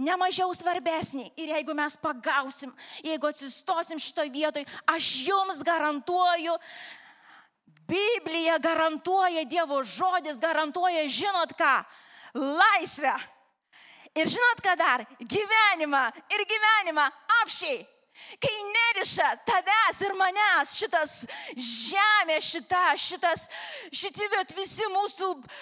[0.00, 1.26] nemažiau svarbesnį.
[1.38, 2.72] Ir jeigu mes pagausim,
[3.04, 6.56] jeigu atsistosim šitoje vietoje, aš jums garantuoju,
[7.84, 11.72] Biblija garantuoja, Dievo žodis garantuoja, žinot ką,
[12.32, 13.12] laisvę.
[14.14, 15.04] Ir žinot, ką dar?
[15.20, 17.04] Gyvenimą ir gyvenimą
[17.42, 17.82] apšiai.
[18.38, 21.14] Kai neriša tavęs ir manęs šitas
[21.58, 23.48] žemė, šita, šitas,
[23.90, 25.56] šitie visi mūsų uh,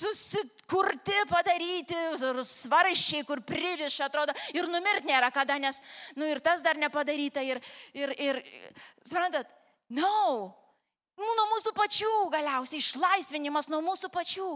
[0.00, 1.94] susikurti, padaryti,
[2.46, 5.80] svaršiai, kur pririša, atrodo, ir numirt nėra kada, nes,
[6.16, 7.60] nu ir tas dar nepadaryta, ir,
[7.94, 8.40] ir, ir
[9.04, 9.46] suprantat,
[9.92, 10.56] no,
[11.20, 14.50] nu, nuo mūsų pačių galiausiai išlaisvinimas nuo mūsų pačių.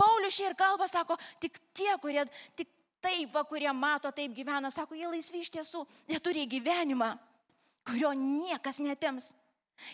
[0.00, 2.24] Paulius čia ir kalba, sako, tik tie, kurie,
[2.56, 2.70] tik
[3.04, 7.10] taip, va, kurie mato, taip gyvena, sako, jie laisvi iš tiesų, jie turi gyvenimą,
[7.84, 9.34] kurio niekas netims.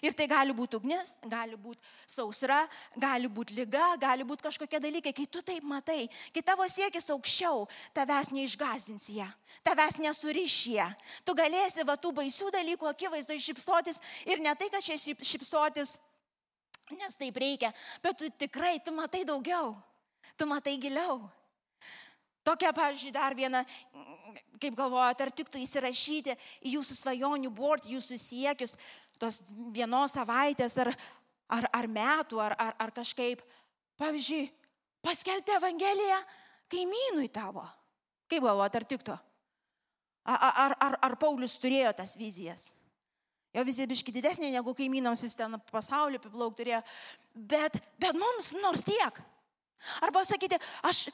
[0.04, 2.62] Ir tai gali būti ugnis, gali būti sausra,
[2.96, 5.14] gali būti lyga, gali būti kažkokie dalykai.
[5.16, 9.26] Kai tu taip matai, kai tavo siekis aukščiau, tavęs neišgazdins jie,
[9.66, 10.86] tavęs nesuriš jie.
[11.24, 15.98] Tu galėsi va tų baisių dalykų akivaizdoje šipsotis ir ne tai, kad čia šipsotis,
[16.94, 17.72] nes taip reikia,
[18.02, 19.74] bet tu tikrai, tu matai daugiau
[20.34, 21.20] tu matai giliau.
[22.46, 23.64] Tokia, pavyzdžiui, dar viena,
[24.62, 28.76] kaip galvojate, ar tiktų įsirašyti į jūsų svajonių bord, jūsų siekius,
[29.20, 29.42] tos
[29.74, 30.92] vienos savaitės ar,
[31.52, 33.42] ar, ar metų, ar, ar, ar kažkaip,
[34.00, 34.48] pavyzdžiui,
[35.04, 36.18] paskelbti Evangeliją
[36.72, 37.64] kaimynui tavo.
[38.26, 39.18] Kaip galvojate, ar tiktų?
[40.26, 42.72] Ar, ar, ar, ar Paulius turėjo tas vizijas?
[43.54, 46.82] Jo vizija biški didesnė negu kaimynams, jis ten pasaulio apiplauk turėjo.
[47.32, 49.20] Bet, bet mums nors tiek.
[50.04, 51.06] Arba sakyti, aš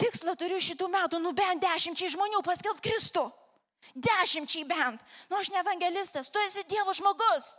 [0.00, 3.26] tikslą turiu šitų metų, nu bent dešimčiai žmonių paskelbti Kristų.
[3.94, 5.02] Dešimčiai bent.
[5.30, 7.50] Nu aš ne evangelistas, tu esi Dievo žmogus.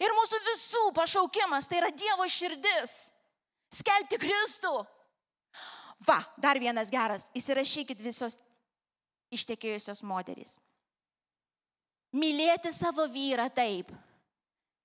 [0.00, 2.96] Ir mūsų visų pašaukimas tai yra Dievo širdis.
[3.72, 4.74] Skelbti Kristų.
[6.06, 7.28] Va, dar vienas geras.
[7.36, 8.38] Įsirašykit visos
[9.34, 10.58] ištekėjusios moterys.
[12.16, 13.90] Mylėti savo vyrą taip,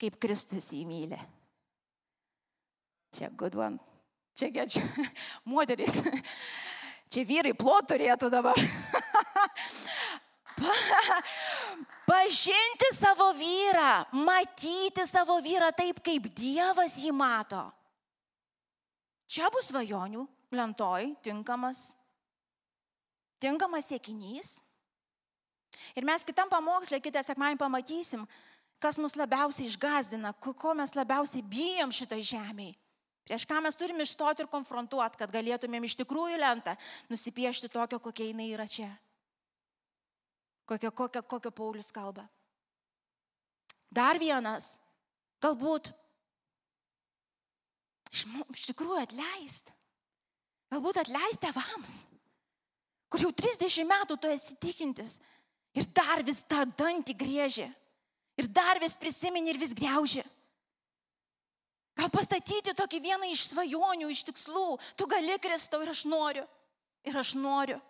[0.01, 1.19] kaip Kristus jį myli.
[3.15, 3.79] Čia good one.
[4.35, 4.83] Čia gerčiu.
[5.51, 5.99] Moteris.
[7.11, 8.55] Čia vyrai plot turėtų dabar.
[12.12, 17.63] Pažinti savo vyrą, matyti savo vyrą taip, kaip Dievas jį mato.
[19.32, 21.95] Čia bus svajonių lentoj tinkamas,
[23.39, 24.60] tinkamas siekinys.
[25.95, 28.26] Ir mes kitam pamokslė, kitą sekmąjį pamatysim,
[28.84, 32.76] kas mus labiausiai išgazdina, ko mes labiausiai bijom šitoj žemėje.
[33.24, 36.74] Prieš ką mes turime išstoti ir konfrontuoti, kad galėtumėm iš tikrųjų lentą
[37.08, 38.89] nusipiešti tokio, kokia jinai yra čia.
[40.71, 42.23] Kokio, kokio, kokio Paulius kalba.
[43.91, 44.77] Dar vienas,
[45.43, 45.89] galbūt
[48.13, 48.23] iš,
[48.69, 49.73] tikrųjų atleist.
[50.71, 51.95] Galbūt atleist tevams,
[53.12, 55.17] kur jau 30 metų tu esi tikintis
[55.75, 57.67] ir dar vis tą dantį grėžė.
[58.39, 60.23] Ir dar vis prisimeni ir vis greuži.
[61.99, 64.79] Gal pastatyti tokį vieną iš svajonių, iš tikslų.
[64.95, 66.47] Tu gali, Kristau, ir aš noriu.
[67.03, 67.81] Ir aš noriu.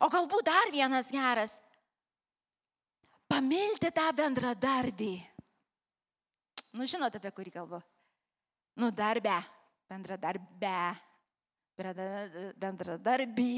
[0.00, 1.58] O galbūt dar vienas geras.
[3.28, 5.14] Pamilti tą bendradarbį.
[6.72, 7.80] Nu, žinote, apie kurį kalbu.
[8.80, 9.36] Nu, darbę.
[9.88, 10.76] Bendradarbę.
[12.60, 13.52] Bendradarbį.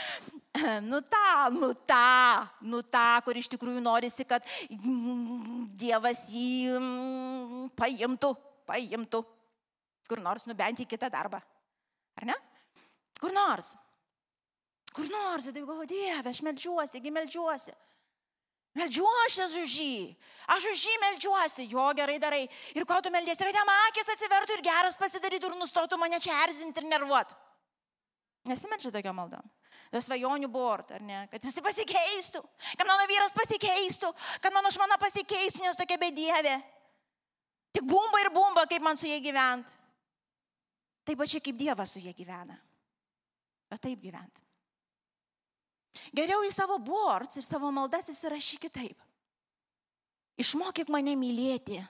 [0.90, 4.44] nu tą, nu tą, nu tą, kur iš tikrųjų norisi, kad
[5.80, 6.76] Dievas jį
[7.78, 8.32] paimtų,
[8.68, 9.22] paimtų.
[10.08, 11.40] Kur nors, nu bent į kitą darbą.
[12.20, 12.36] Ar ne?
[13.20, 13.72] Kur nors.
[14.92, 17.72] Kur nors, tai galvoju, Dieve, aš melžiuosi, gi melžiuosi.
[18.72, 19.94] Meldžiuosi už jį.
[20.54, 21.64] Aš už jį meldžiuosi.
[21.68, 22.44] Jo gerai darai.
[22.72, 26.38] Ir ko tu meldėsi, kad jam akis atsivertų ir geras pasidarytų ir nustotų mane čia
[26.46, 27.34] erzinti ir nervuot.
[28.48, 29.42] Nesimeldžia tokia malda.
[29.92, 31.26] Tas svajonių bord, ar ne?
[31.28, 32.40] Kad jis pasikeistų.
[32.80, 34.08] Kad mano vyras pasikeistų.
[34.40, 36.56] Kad mano žmona pasikeistų, nes tokia bedievė.
[37.76, 39.76] Tik bumba ir bumba, kaip man su jie gyventi.
[41.04, 42.56] Taip pačiai kaip Dievas su jie gyvena.
[43.68, 44.44] Bet taip gyventi.
[46.16, 49.08] Geriau į savo bords ir savo maldas įsirašykit taip.
[50.40, 51.80] Išmokyk mane mylėti.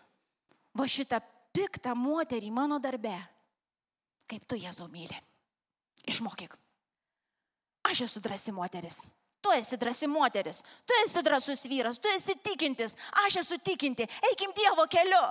[0.74, 1.20] Va šitą
[1.54, 3.14] piktą moterį mano darbe.
[4.26, 5.18] Kaip tu Jėzau myli.
[6.08, 6.56] Išmokyk.
[7.90, 9.02] Aš esu drąsi moteris.
[9.42, 10.62] Tu esi drąsi moteris.
[10.86, 11.98] Tu esi drąsus vyras.
[11.98, 12.96] Tu esi tikintis.
[13.26, 14.06] Aš esu tikinti.
[14.30, 15.22] Eikim Dievo keliu.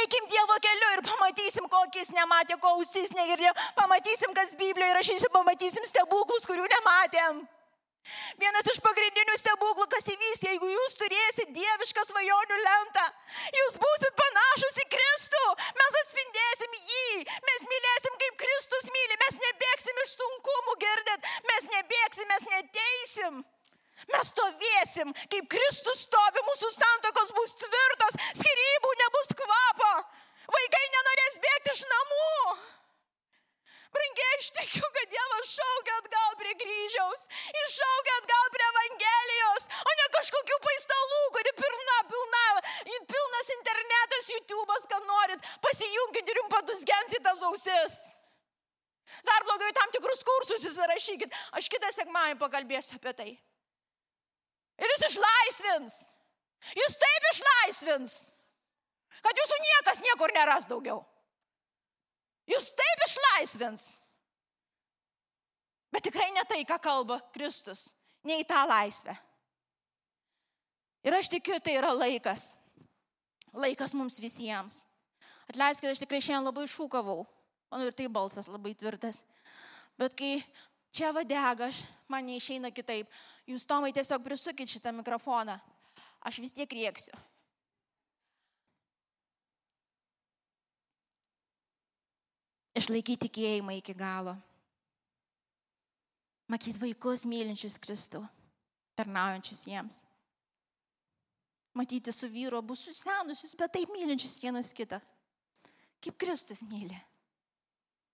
[0.00, 3.52] Eikim Dievo keliu ir pamatysim, kokis nematė, ko ausis negirdėjo.
[3.76, 7.44] Pamatysim, kas Biblijoje rašysi, pamatysim stebuklus, kurių nematėm.
[8.38, 13.04] Vienas iš pagrindinių stebuklų, kas įvys, jeigu jūs turėsit dievišką svajonių lentą,
[13.56, 15.42] jūs būsit panašus į Kristų,
[15.80, 22.32] mes atspindėsim jį, mes mylėsim kaip Kristus myli, mes nebėgsim iš sunkumų girdėt, mes nebėgsim,
[22.32, 23.44] mes neteisim.
[24.14, 29.92] Mes stovėsim, kaip Kristus stovi, mūsų santokos bus tvirtos, skirybų nebus kvapo,
[30.54, 32.77] vaikai nenorės bėgti iš namų.
[33.94, 37.24] Brangiai, aš tikiu, kad Dievas šaukia atgal prie kryžiaus,
[37.62, 42.44] iššaukia atgal prie Evangelijos, o ne kažkokių paistalų, kuri pilna, pilna,
[43.14, 47.98] pilnas internetas, YouTube'as, ką norit, pasijunkit ir jums padusgensit tas ausis.
[49.24, 53.30] Dar blogiau tam tikrus kursus įsirašykit, aš kitą sekmąjį pakalbėsiu apie tai.
[54.78, 56.00] Ir jis išlaisvins.
[56.76, 58.14] Jis taip išlaisvins,
[59.22, 61.00] kad jūsų niekas niekur neras daugiau.
[62.48, 63.86] Jūs taip išlaisvins.
[65.92, 67.90] Bet tikrai ne tai, ką kalba Kristus,
[68.24, 69.14] ne į tą laisvę.
[71.06, 72.52] Ir aš tikiu, tai yra laikas.
[73.56, 74.82] Laikas mums visiems.
[75.48, 77.22] Atleiskite, aš tikrai šiandien labai šūkavau.
[77.72, 79.22] Mano ir tai balsas labai tvirtas.
[80.00, 80.38] Bet kai
[80.92, 83.08] čia vadega, aš, man neišeina kitaip.
[83.48, 85.56] Jūs, Tomai, tiesiog prisukit šitą mikrofoną.
[86.28, 87.14] Aš vis tiek rieksiu.
[92.78, 94.36] Išlaikyti tikėjimą iki galo.
[96.48, 98.22] Matyti vaikus mylinčius Kristų,
[98.96, 99.98] tarnaujančius jiems.
[101.76, 104.98] Matyti su vyru bus susenusius, bet taip mylinčius vienas kitą.
[106.02, 106.96] Kaip Kristus myli.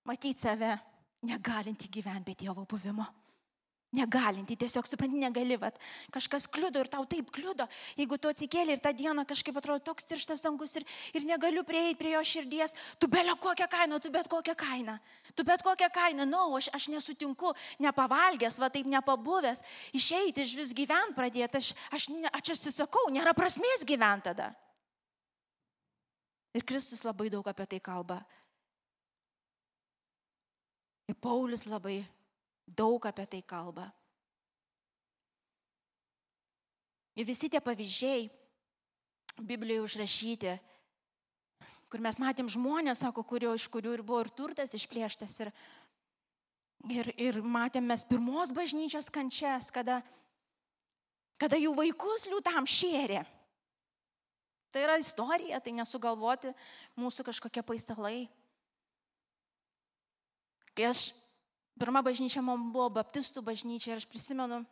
[0.04, 0.72] Matyti save
[1.24, 3.06] negalinti gyventi be Dievo buvimo.
[3.94, 5.76] Negalinti, tiesiog supranti, negali, bet
[6.14, 7.66] kažkas kliudo ir tau taip kliudo.
[7.98, 11.98] Jeigu tu atsikėlė ir tą dieną kažkaip atrodo toks tirštas dangus ir, ir negaliu prieiti
[12.00, 14.98] prie jo širdies, tu belio kokią kainą, tu bet kokią kainą.
[15.34, 19.62] Tu bet kokią kainą, na, no, aš, aš nesutinku, nepavalgęs, va taip nepabuvęs,
[19.94, 24.50] išeiti iš vis gyventi pradėti, aš, aš, aš atsisakau, nėra prasmės gyventi tada.
[26.54, 28.20] Ir Kristus labai daug apie tai kalba.
[31.10, 31.98] Ir Paulius labai
[32.66, 33.88] daug apie tai kalba.
[37.14, 38.26] Ir visi tie pavyzdžiai
[39.38, 40.54] Biblijoje užrašyti,
[41.90, 45.36] kur mes matėm žmonės, sako, kurio, iš kurių ir buvo ir turtas išplėštas.
[45.44, 45.50] Ir,
[46.90, 50.00] ir, ir matėm mes pirmos bažnyčios kančias, kada,
[51.38, 53.22] kada jų vaikus liūtam šėrė.
[54.74, 56.50] Tai yra istorija, tai nesugalvoti
[56.98, 58.24] mūsų kažkokie paistalai.
[60.74, 61.12] Kai aš
[61.78, 64.62] Pirma bažnyčia man buvo baptistų bažnyčia ir aš prisimenu,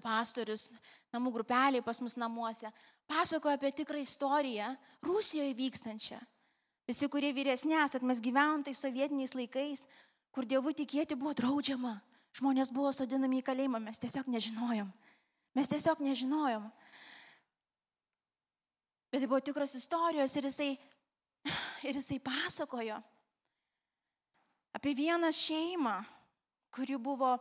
[0.00, 0.70] pastorius
[1.12, 2.70] namų grupeliai pas mus namuose
[3.06, 4.72] pasakojo apie tikrą istoriją
[5.04, 6.18] Rusijoje vykstančią.
[6.86, 9.86] Visi, kurie vyresnė esat, mes gyvenom tai sovietiniais laikais,
[10.30, 11.96] kur dievų tikėti buvo draudžiama.
[12.36, 14.90] Žmonės buvo sodinami į kalėjimą, mes tiesiog nežinojom.
[15.56, 16.66] Mes tiesiog nežinojom.
[19.10, 20.70] Bet tai buvo tikros istorijos ir jisai,
[21.88, 23.00] ir jisai pasakojo
[24.76, 25.96] apie vieną šeimą,
[26.70, 27.32] kuri buvo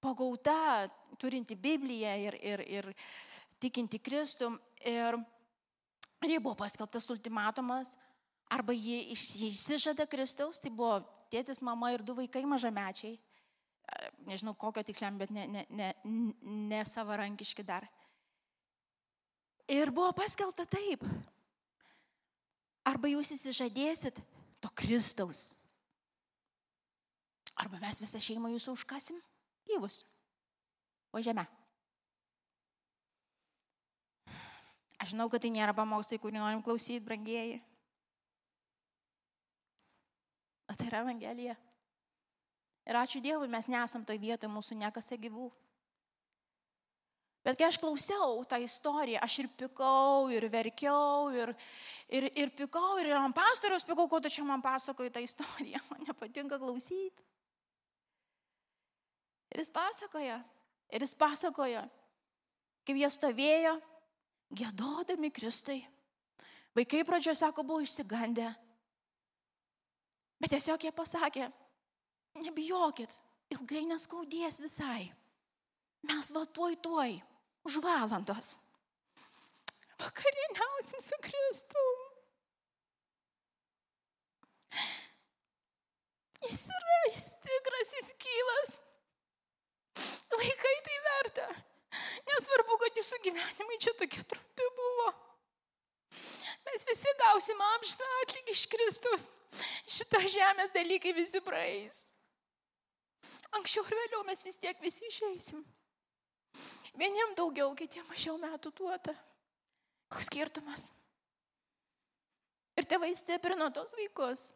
[0.00, 0.88] pagauta,
[1.18, 2.88] turinti Bibliją ir, ir, ir
[3.60, 4.52] tikinti Kristų.
[4.86, 5.16] Ir,
[6.22, 7.94] ir jie buvo paskelbtas ultimatumas,
[8.52, 11.00] arba jie, jie išsižada Kristaus, tai buvo
[11.32, 13.16] tėtis, mama ir du vaikai mažamečiai.
[14.28, 15.92] Nežinau kokio tiksliam, bet ne, ne, ne,
[16.68, 17.86] ne savarankiški dar.
[19.68, 21.04] Ir buvo paskelbta taip.
[22.88, 24.20] Arba jūs įsižadėsit
[24.64, 25.57] to Kristaus,
[27.58, 29.18] Arba mes visą šeimą jūsų užkasim
[29.66, 30.04] gyvus
[31.10, 31.44] po žemę.
[34.98, 37.60] Aš žinau, kad tai nėra pamokslai, kurį norim klausyti, brangieji.
[40.68, 41.54] O tai yra Evangelija.
[42.88, 45.48] Ir ačiū Dievui, mes nesam toj vietoje, mūsų nekase gyvų.
[47.46, 51.54] Bet kai aš klausiau tą istoriją, aš ir pikau, ir verkiau, ir,
[52.12, 55.80] ir, ir pikau, ir ant pastoriaus pikau, ko tu čia man pasakoji tą istoriją.
[55.92, 57.27] Man nepatinka klausyti.
[59.52, 60.38] Ir jis pasakoja,
[60.92, 61.84] ir jis pasakoja,
[62.84, 63.76] kaip jie stovėjo,
[64.60, 65.80] gėdodami Kristui.
[66.76, 68.48] Vaikai pradžioje, sako, buvo išsigandę.
[70.38, 71.48] Bet tiesiog jie pasakė,
[72.44, 73.16] nebijokit,
[73.56, 75.08] ilgai neskaudės visai.
[76.06, 77.16] Mes va tuoj tuoj,
[77.66, 78.58] už valandos.
[79.98, 82.04] Vakarieniausim su Kristum.
[86.44, 88.76] Jis yra, jis tikras, jis gyvas.
[90.34, 91.48] Vaikai tai verta.
[92.28, 95.08] Nesvarbu, kad jūsų gyvenimai čia tokie trumpi buvo.
[96.68, 99.26] Mes visi gausim amžiną atlygį iš Kristus.
[99.88, 102.02] Šitą žemės dalykai visi praeis.
[103.56, 105.64] Anksčiau ir vėliau mes vis tiek visi išeisim.
[106.98, 109.14] Vieniem daugiau, kitiem mažiau metų duota.
[110.12, 110.88] Koks skirtumas?
[112.78, 114.50] Ir tėvai stiprino tos vaikus.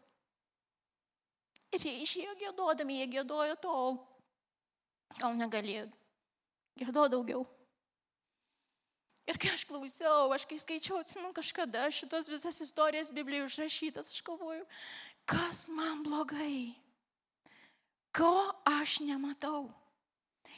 [1.72, 3.97] Ir jie išėjo gėdodami, jie gėdojo tol,
[5.20, 5.92] Gal negalėjot.
[6.80, 7.44] Gėdo daugiau.
[9.28, 14.22] Ir kai aš klausiau, aš kai skaičiau, atsimenu kažkada šitos visas istorijas Biblijoje užrašytas, aš
[14.26, 14.64] galvoju,
[15.30, 16.74] kas man blogai,
[18.10, 18.34] ko
[18.66, 19.70] aš nematau.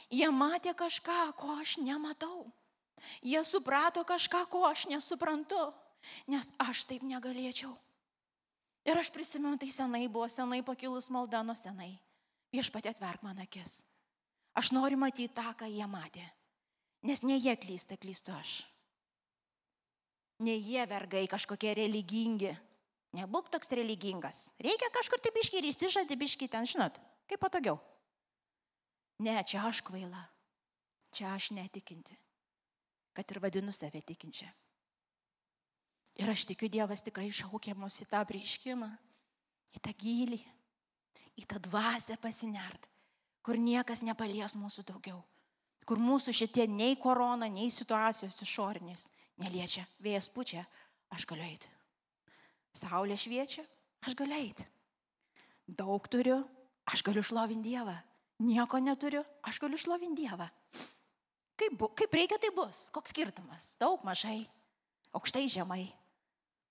[0.09, 2.49] Jie matė kažką, ko aš nematau.
[3.21, 5.69] Jie suprato kažką, ko aš nesuprantu,
[6.25, 7.73] nes aš taip negalėčiau.
[8.85, 11.95] Ir aš prisimenu, tai senai buvo, senai pakilus malda nuo senai.
[12.53, 13.83] Viešpatė atverk man akis.
[14.55, 16.23] Aš noriu matyti tą, ką jie matė.
[17.05, 18.63] Nes ne jie klysta, klystu aš.
[20.39, 22.53] Ne jie vergai kažkokie religingi.
[23.15, 24.49] Nebūk toks religingas.
[24.59, 26.97] Reikia kažkur taip biški ir išsižadi biški ten, žinot,
[27.29, 27.77] kaip patogiau.
[29.23, 30.23] Ne, čia aš kvaila.
[31.15, 32.17] Čia aš netikinti.
[33.15, 34.49] Kad ir vadinu save tikinčią.
[36.19, 38.87] Ir aš tikiu, Dievas tikrai šaukia mus į tą prieškimą,
[39.75, 40.39] į tą gilį,
[41.39, 42.87] į tą dvasę pasinert
[43.45, 45.19] kur niekas nepalies mūsų daugiau,
[45.85, 49.05] kur mūsų šitie nei korona, nei situacijos išorinės
[49.43, 49.85] neliečia.
[50.01, 50.63] Vėjas pučia,
[51.13, 51.69] aš galiu eiti.
[52.75, 53.61] Saulė šviečia,
[54.01, 54.65] aš galiu eiti.
[55.67, 56.41] Daug turiu,
[56.89, 57.95] aš galiu šlovinti Dievą.
[58.39, 60.49] nieko neturiu, aš galiu šlovinti Dievą.
[61.55, 62.89] Kaip, bu, kaip reikia, tai bus.
[62.91, 63.75] Koks skirtumas?
[63.79, 64.43] Daug, mažai,
[65.15, 65.87] aukštai, žemai.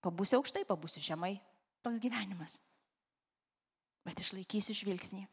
[0.05, 1.39] Pabūsiu aukštai, pabūsiu žemai.
[1.81, 2.59] Toks gyvenimas.
[4.05, 5.25] Bet išlaikysiu žvilgsnį.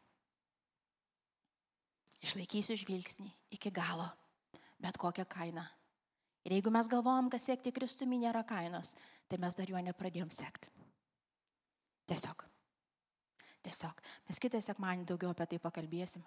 [2.22, 4.06] Išlaikysiu žvilgsnį iki galo.
[4.82, 5.64] Bet kokią kainą.
[6.42, 8.96] Ir jeigu mes galvojam, kad siekti Kristumi nėra kainos,
[9.30, 10.70] tai mes dar juo nepradėjom sekti.
[12.10, 12.42] Tiesiog.
[13.62, 14.00] Tiesiog.
[14.26, 16.24] Mes kitą sekmanį daugiau apie tai pakalbėsim.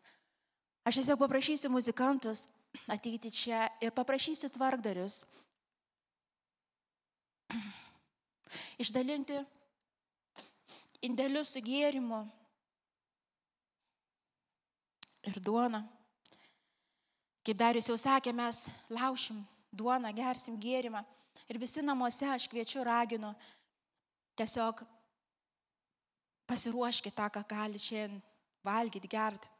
[0.87, 2.45] Aš tiesiog paprašysiu muzikantus
[2.91, 5.23] ateiti čia ir paprašysiu tvarkdarius
[8.83, 9.39] išdalinti
[11.07, 12.21] indėlius su gėrimu
[15.25, 15.83] ir duona.
[17.45, 19.43] Kaip Darius jau sakė, mes laušim
[19.75, 21.03] duoną, gersim gėrimą
[21.49, 23.33] ir visi namuose aš kviečiu, raginu,
[24.37, 24.81] tiesiog
[26.49, 28.21] pasiruoškite tą, ką gali šiandien
[28.65, 29.51] valgyti, gerti.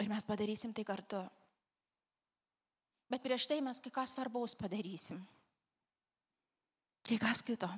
[0.00, 1.20] Ir mes padarysim tai kartu.
[3.10, 5.20] Bet prieš tai mes kai ką svarbaus padarysim.
[7.04, 7.68] Kai kas kito.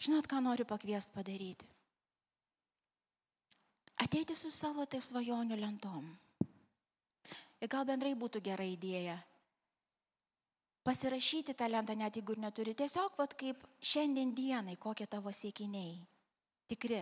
[0.00, 1.75] Žinot, ką noriu pakviesti padaryti?
[3.96, 6.10] Ateiti su savo tai svajonių lentom.
[7.62, 9.16] Ir gal bendrai būtų gera idėja.
[10.86, 12.76] Pasirašyti tą lentą, net jeigu ir neturi.
[12.76, 15.96] Tiesiog, vad kaip šiandien dienai, kokie tavo siekiniai.
[16.70, 17.00] Tikri.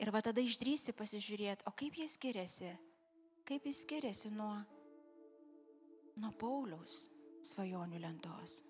[0.00, 2.74] Ir va tada išdrysi pasižiūrėti, o kaip jie skiriasi.
[3.48, 4.52] Kaip jis skiriasi nuo,
[6.20, 7.06] nuo Pauliaus
[7.46, 8.60] svajonių lentos.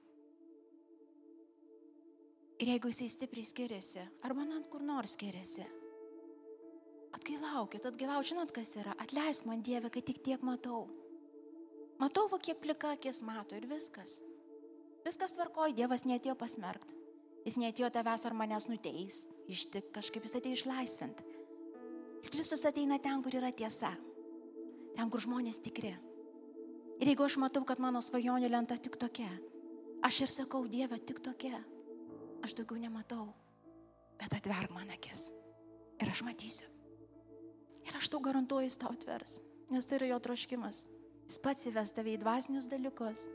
[2.61, 5.65] Ir jeigu jisai stipriai skiriasi, arba net kur nors skiriasi,
[7.17, 10.87] atgailaukit, atgailaukit, žinot, kas yra, atleisk man Dieve, kad tik tiek matau.
[12.01, 14.21] Matau, va kiek plika akis mato ir viskas.
[15.05, 16.97] Viskas tvarkoja, Dievas netėjo pasmerkti.
[17.45, 21.25] Jis netėjo tavęs ar manęs nuteis, ištik kažkaip jis atėjo išlaisvinti.
[22.21, 23.95] Ir Kristus ateina ten, kur yra tiesa.
[24.97, 25.95] Ten, kur žmonės tikri.
[27.01, 29.31] Ir jeigu aš matau, kad mano svajonių lenta tik tokia,
[30.05, 31.57] aš ir sakau, Dieve, tik tokia
[32.45, 33.29] aš daugiau nematau,
[34.21, 35.31] bet atverk man akis
[36.01, 36.69] ir aš matysiu.
[37.89, 39.41] Ir aš tau garantuoju, jis tau atvers,
[39.73, 40.89] nes tai yra jo troškimas.
[41.31, 43.29] Jis pats įves tave į dvasinius dalykus.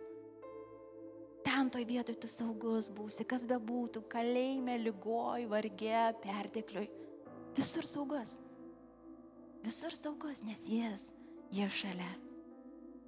[1.45, 6.89] Ten toj vietoj tu saugus būsi, kas be būtų, kalėjime, lygoj, vargė, pertekliui.
[7.55, 8.39] Visur saugus.
[9.63, 11.09] Visur saugus, nes jis,
[11.53, 12.09] jis šalia.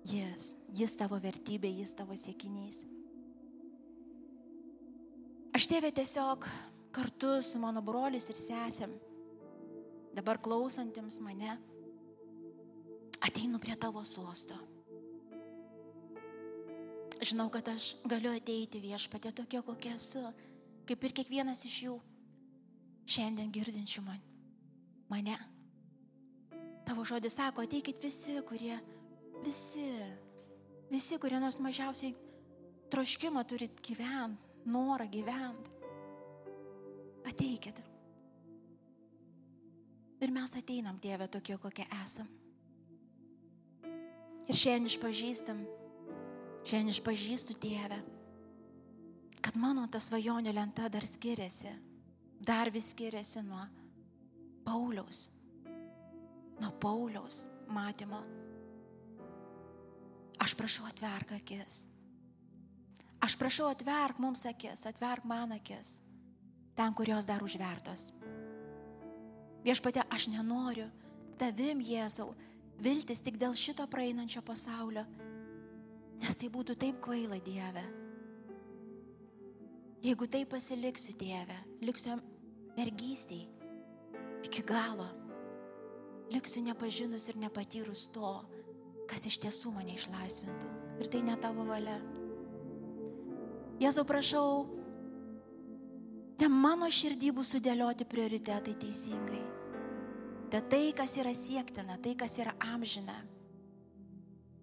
[0.08, 2.86] Jis, jis tavo vertybė, jis tavo siekinys.
[5.58, 6.46] Aš tėvė tiesiog
[6.96, 8.94] kartu su mano broliais ir sesėm,
[10.18, 11.54] dabar klausantiems mane,
[13.22, 14.58] ateinu prie tavo sosto.
[17.18, 20.22] Žinau, kad aš galiu ateiti viešpatė tokia, kokia esu,
[20.90, 21.96] kaip ir kiekvienas iš jų
[23.10, 24.20] šiandien girdinčių man,
[25.10, 25.38] mane.
[26.88, 28.78] Tavo žodis sako, ateikit visi, kurie,
[29.44, 29.90] visi,
[30.92, 32.14] visi, kurie nors mažiausiai
[32.94, 35.72] troškimo turit gyventi norą gyventi.
[37.28, 37.87] Ateikit.
[40.22, 42.28] Ir mes ateinam, Dieve, tokie, kokie esam.
[44.48, 45.60] Ir šiandien išpažįstam,
[46.64, 48.00] šiandien išpažįstu, Dieve,
[49.44, 51.74] kad mano ta svajonė lenta dar skiriasi,
[52.40, 53.66] dar vis skiriasi nuo
[54.66, 55.28] Pauliaus,
[56.62, 58.24] nuo Pauliaus matymo.
[60.42, 61.86] Aš prašau atverk akis
[63.20, 66.02] Aš prašau, atverk mums akis, atverk man akis,
[66.78, 68.12] ten, kurios dar užvertos.
[69.68, 70.86] Viešpatė, aš nenoriu
[71.38, 72.30] tavim, Jėzau,
[72.80, 75.04] viltis tik dėl šito praeinančio pasaulio,
[76.22, 77.84] nes tai būtų taip kvaila, Dieve.
[80.06, 82.16] Jeigu tai pasiliksiu, Dieve, liksiu
[82.78, 83.48] mergystiai
[84.48, 85.10] iki galo,
[86.32, 88.32] liksiu nepažinus ir nepatyrus to,
[89.10, 90.72] kas iš tiesų mane išlaisvintų.
[91.02, 91.98] Ir tai ne tavo valia.
[93.84, 94.64] Jėzau, prašau,
[96.40, 99.47] te mano širdį bus sudėlioti prioritetai teisingai.
[100.48, 103.16] Te tai, kas yra siektina, tai, kas yra amžina,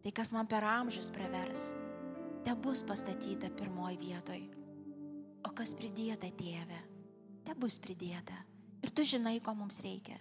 [0.01, 1.75] tai, kas man per amžius pravers,
[2.45, 4.41] te bus pastatyta pirmoji vietoj.
[5.45, 6.79] O kas pridėta, tėve,
[7.45, 8.39] te bus pridėta.
[8.81, 10.17] Ir tu žinai, ko mums reikia.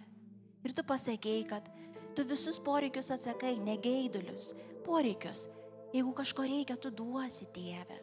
[0.68, 1.72] Ir tu pasakėjai, kad
[2.16, 4.52] tu visus poreikius atsakai, negeidulius,
[4.84, 5.46] poreikius.
[5.96, 8.02] Jeigu kažko reikia, tu duosi, tėve.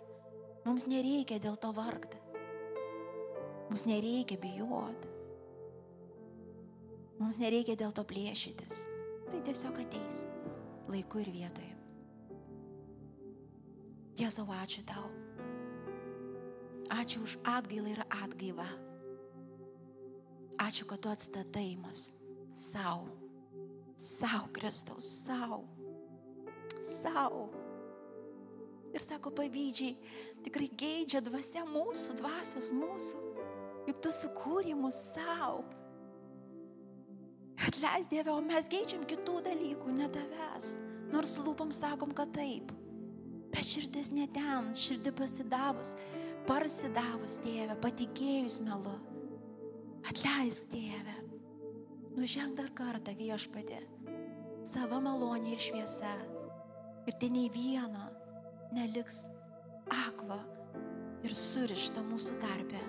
[0.66, 2.18] Mums nereikia dėl to vargti.
[3.70, 5.11] Mums nereikia bijoti.
[7.22, 8.88] Mums nereikia dėl to plėšytis.
[9.30, 10.24] Tai tiesiog ateis
[10.90, 11.76] laiku ir vietoje.
[14.20, 15.06] Jėzau, ačiū tau.
[16.92, 18.68] Ačiū už atgailą ir atgaivą.
[20.62, 22.12] Ačiū, kad tu atstatai mus
[22.54, 23.08] savo.
[23.96, 25.64] Savo, Kristaus, savo.
[26.82, 27.48] Savo.
[28.92, 29.96] Ir sako pavydžiai,
[30.44, 33.22] tikrai geidžia dvasia mūsų, dvasios mūsų.
[33.88, 35.64] Juk tu sukūrė mus savo.
[37.60, 40.74] Atleis Dieve, o mes geidžiam kitų dalykų, ne tavęs.
[41.12, 42.72] Nors lūpam sakom, kad taip.
[43.52, 45.96] Bet širdis ne ten, širdį pasidavus,
[46.48, 48.96] parsidavus Dieve, patikėjus melu.
[50.10, 51.18] Atleisk Dieve.
[52.16, 53.82] Nuženg dar kartą viešpatė.
[54.68, 56.12] Sava malonė ir šviesa.
[57.10, 58.08] Ir tai nei vieno
[58.76, 59.26] neliks
[59.92, 60.38] aklo
[61.26, 62.82] ir surišta mūsų tarpe.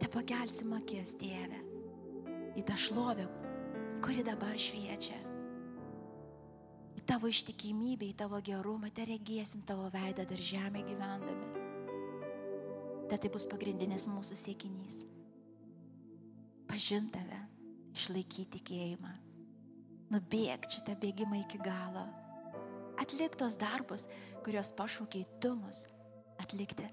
[0.00, 1.60] Te pakelsim akis, Dieve,
[2.58, 3.26] į tą šlovę,
[4.04, 5.18] kuri dabar šviečia.
[6.94, 11.50] Į tavo ištikimybę, į tavo gerumą, te regėsim tavo veidą dar žemė gyvendami.
[13.10, 15.04] Te tai bus pagrindinis mūsų siekinys.
[16.70, 17.40] Pažint tave,
[17.94, 19.14] išlaikyti tikėjimą,
[20.14, 22.06] nubėgti šitą bėgimą iki galo
[23.00, 24.08] atlik tos darbus,
[24.44, 25.86] kuriuos pašaukiai tu mus
[26.42, 26.86] atlikti.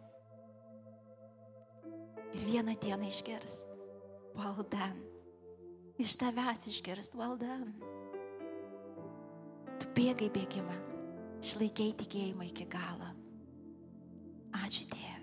[2.32, 3.74] Ir vieną dieną išgirst,
[4.40, 5.11] valdan.
[6.02, 7.68] Iš tavęs išgirst, valdan.
[9.78, 10.78] Tu bėgai bėgimą,
[11.46, 13.12] išlaikiai tikėjimą iki galo.
[14.64, 15.21] Ačiū Dieve.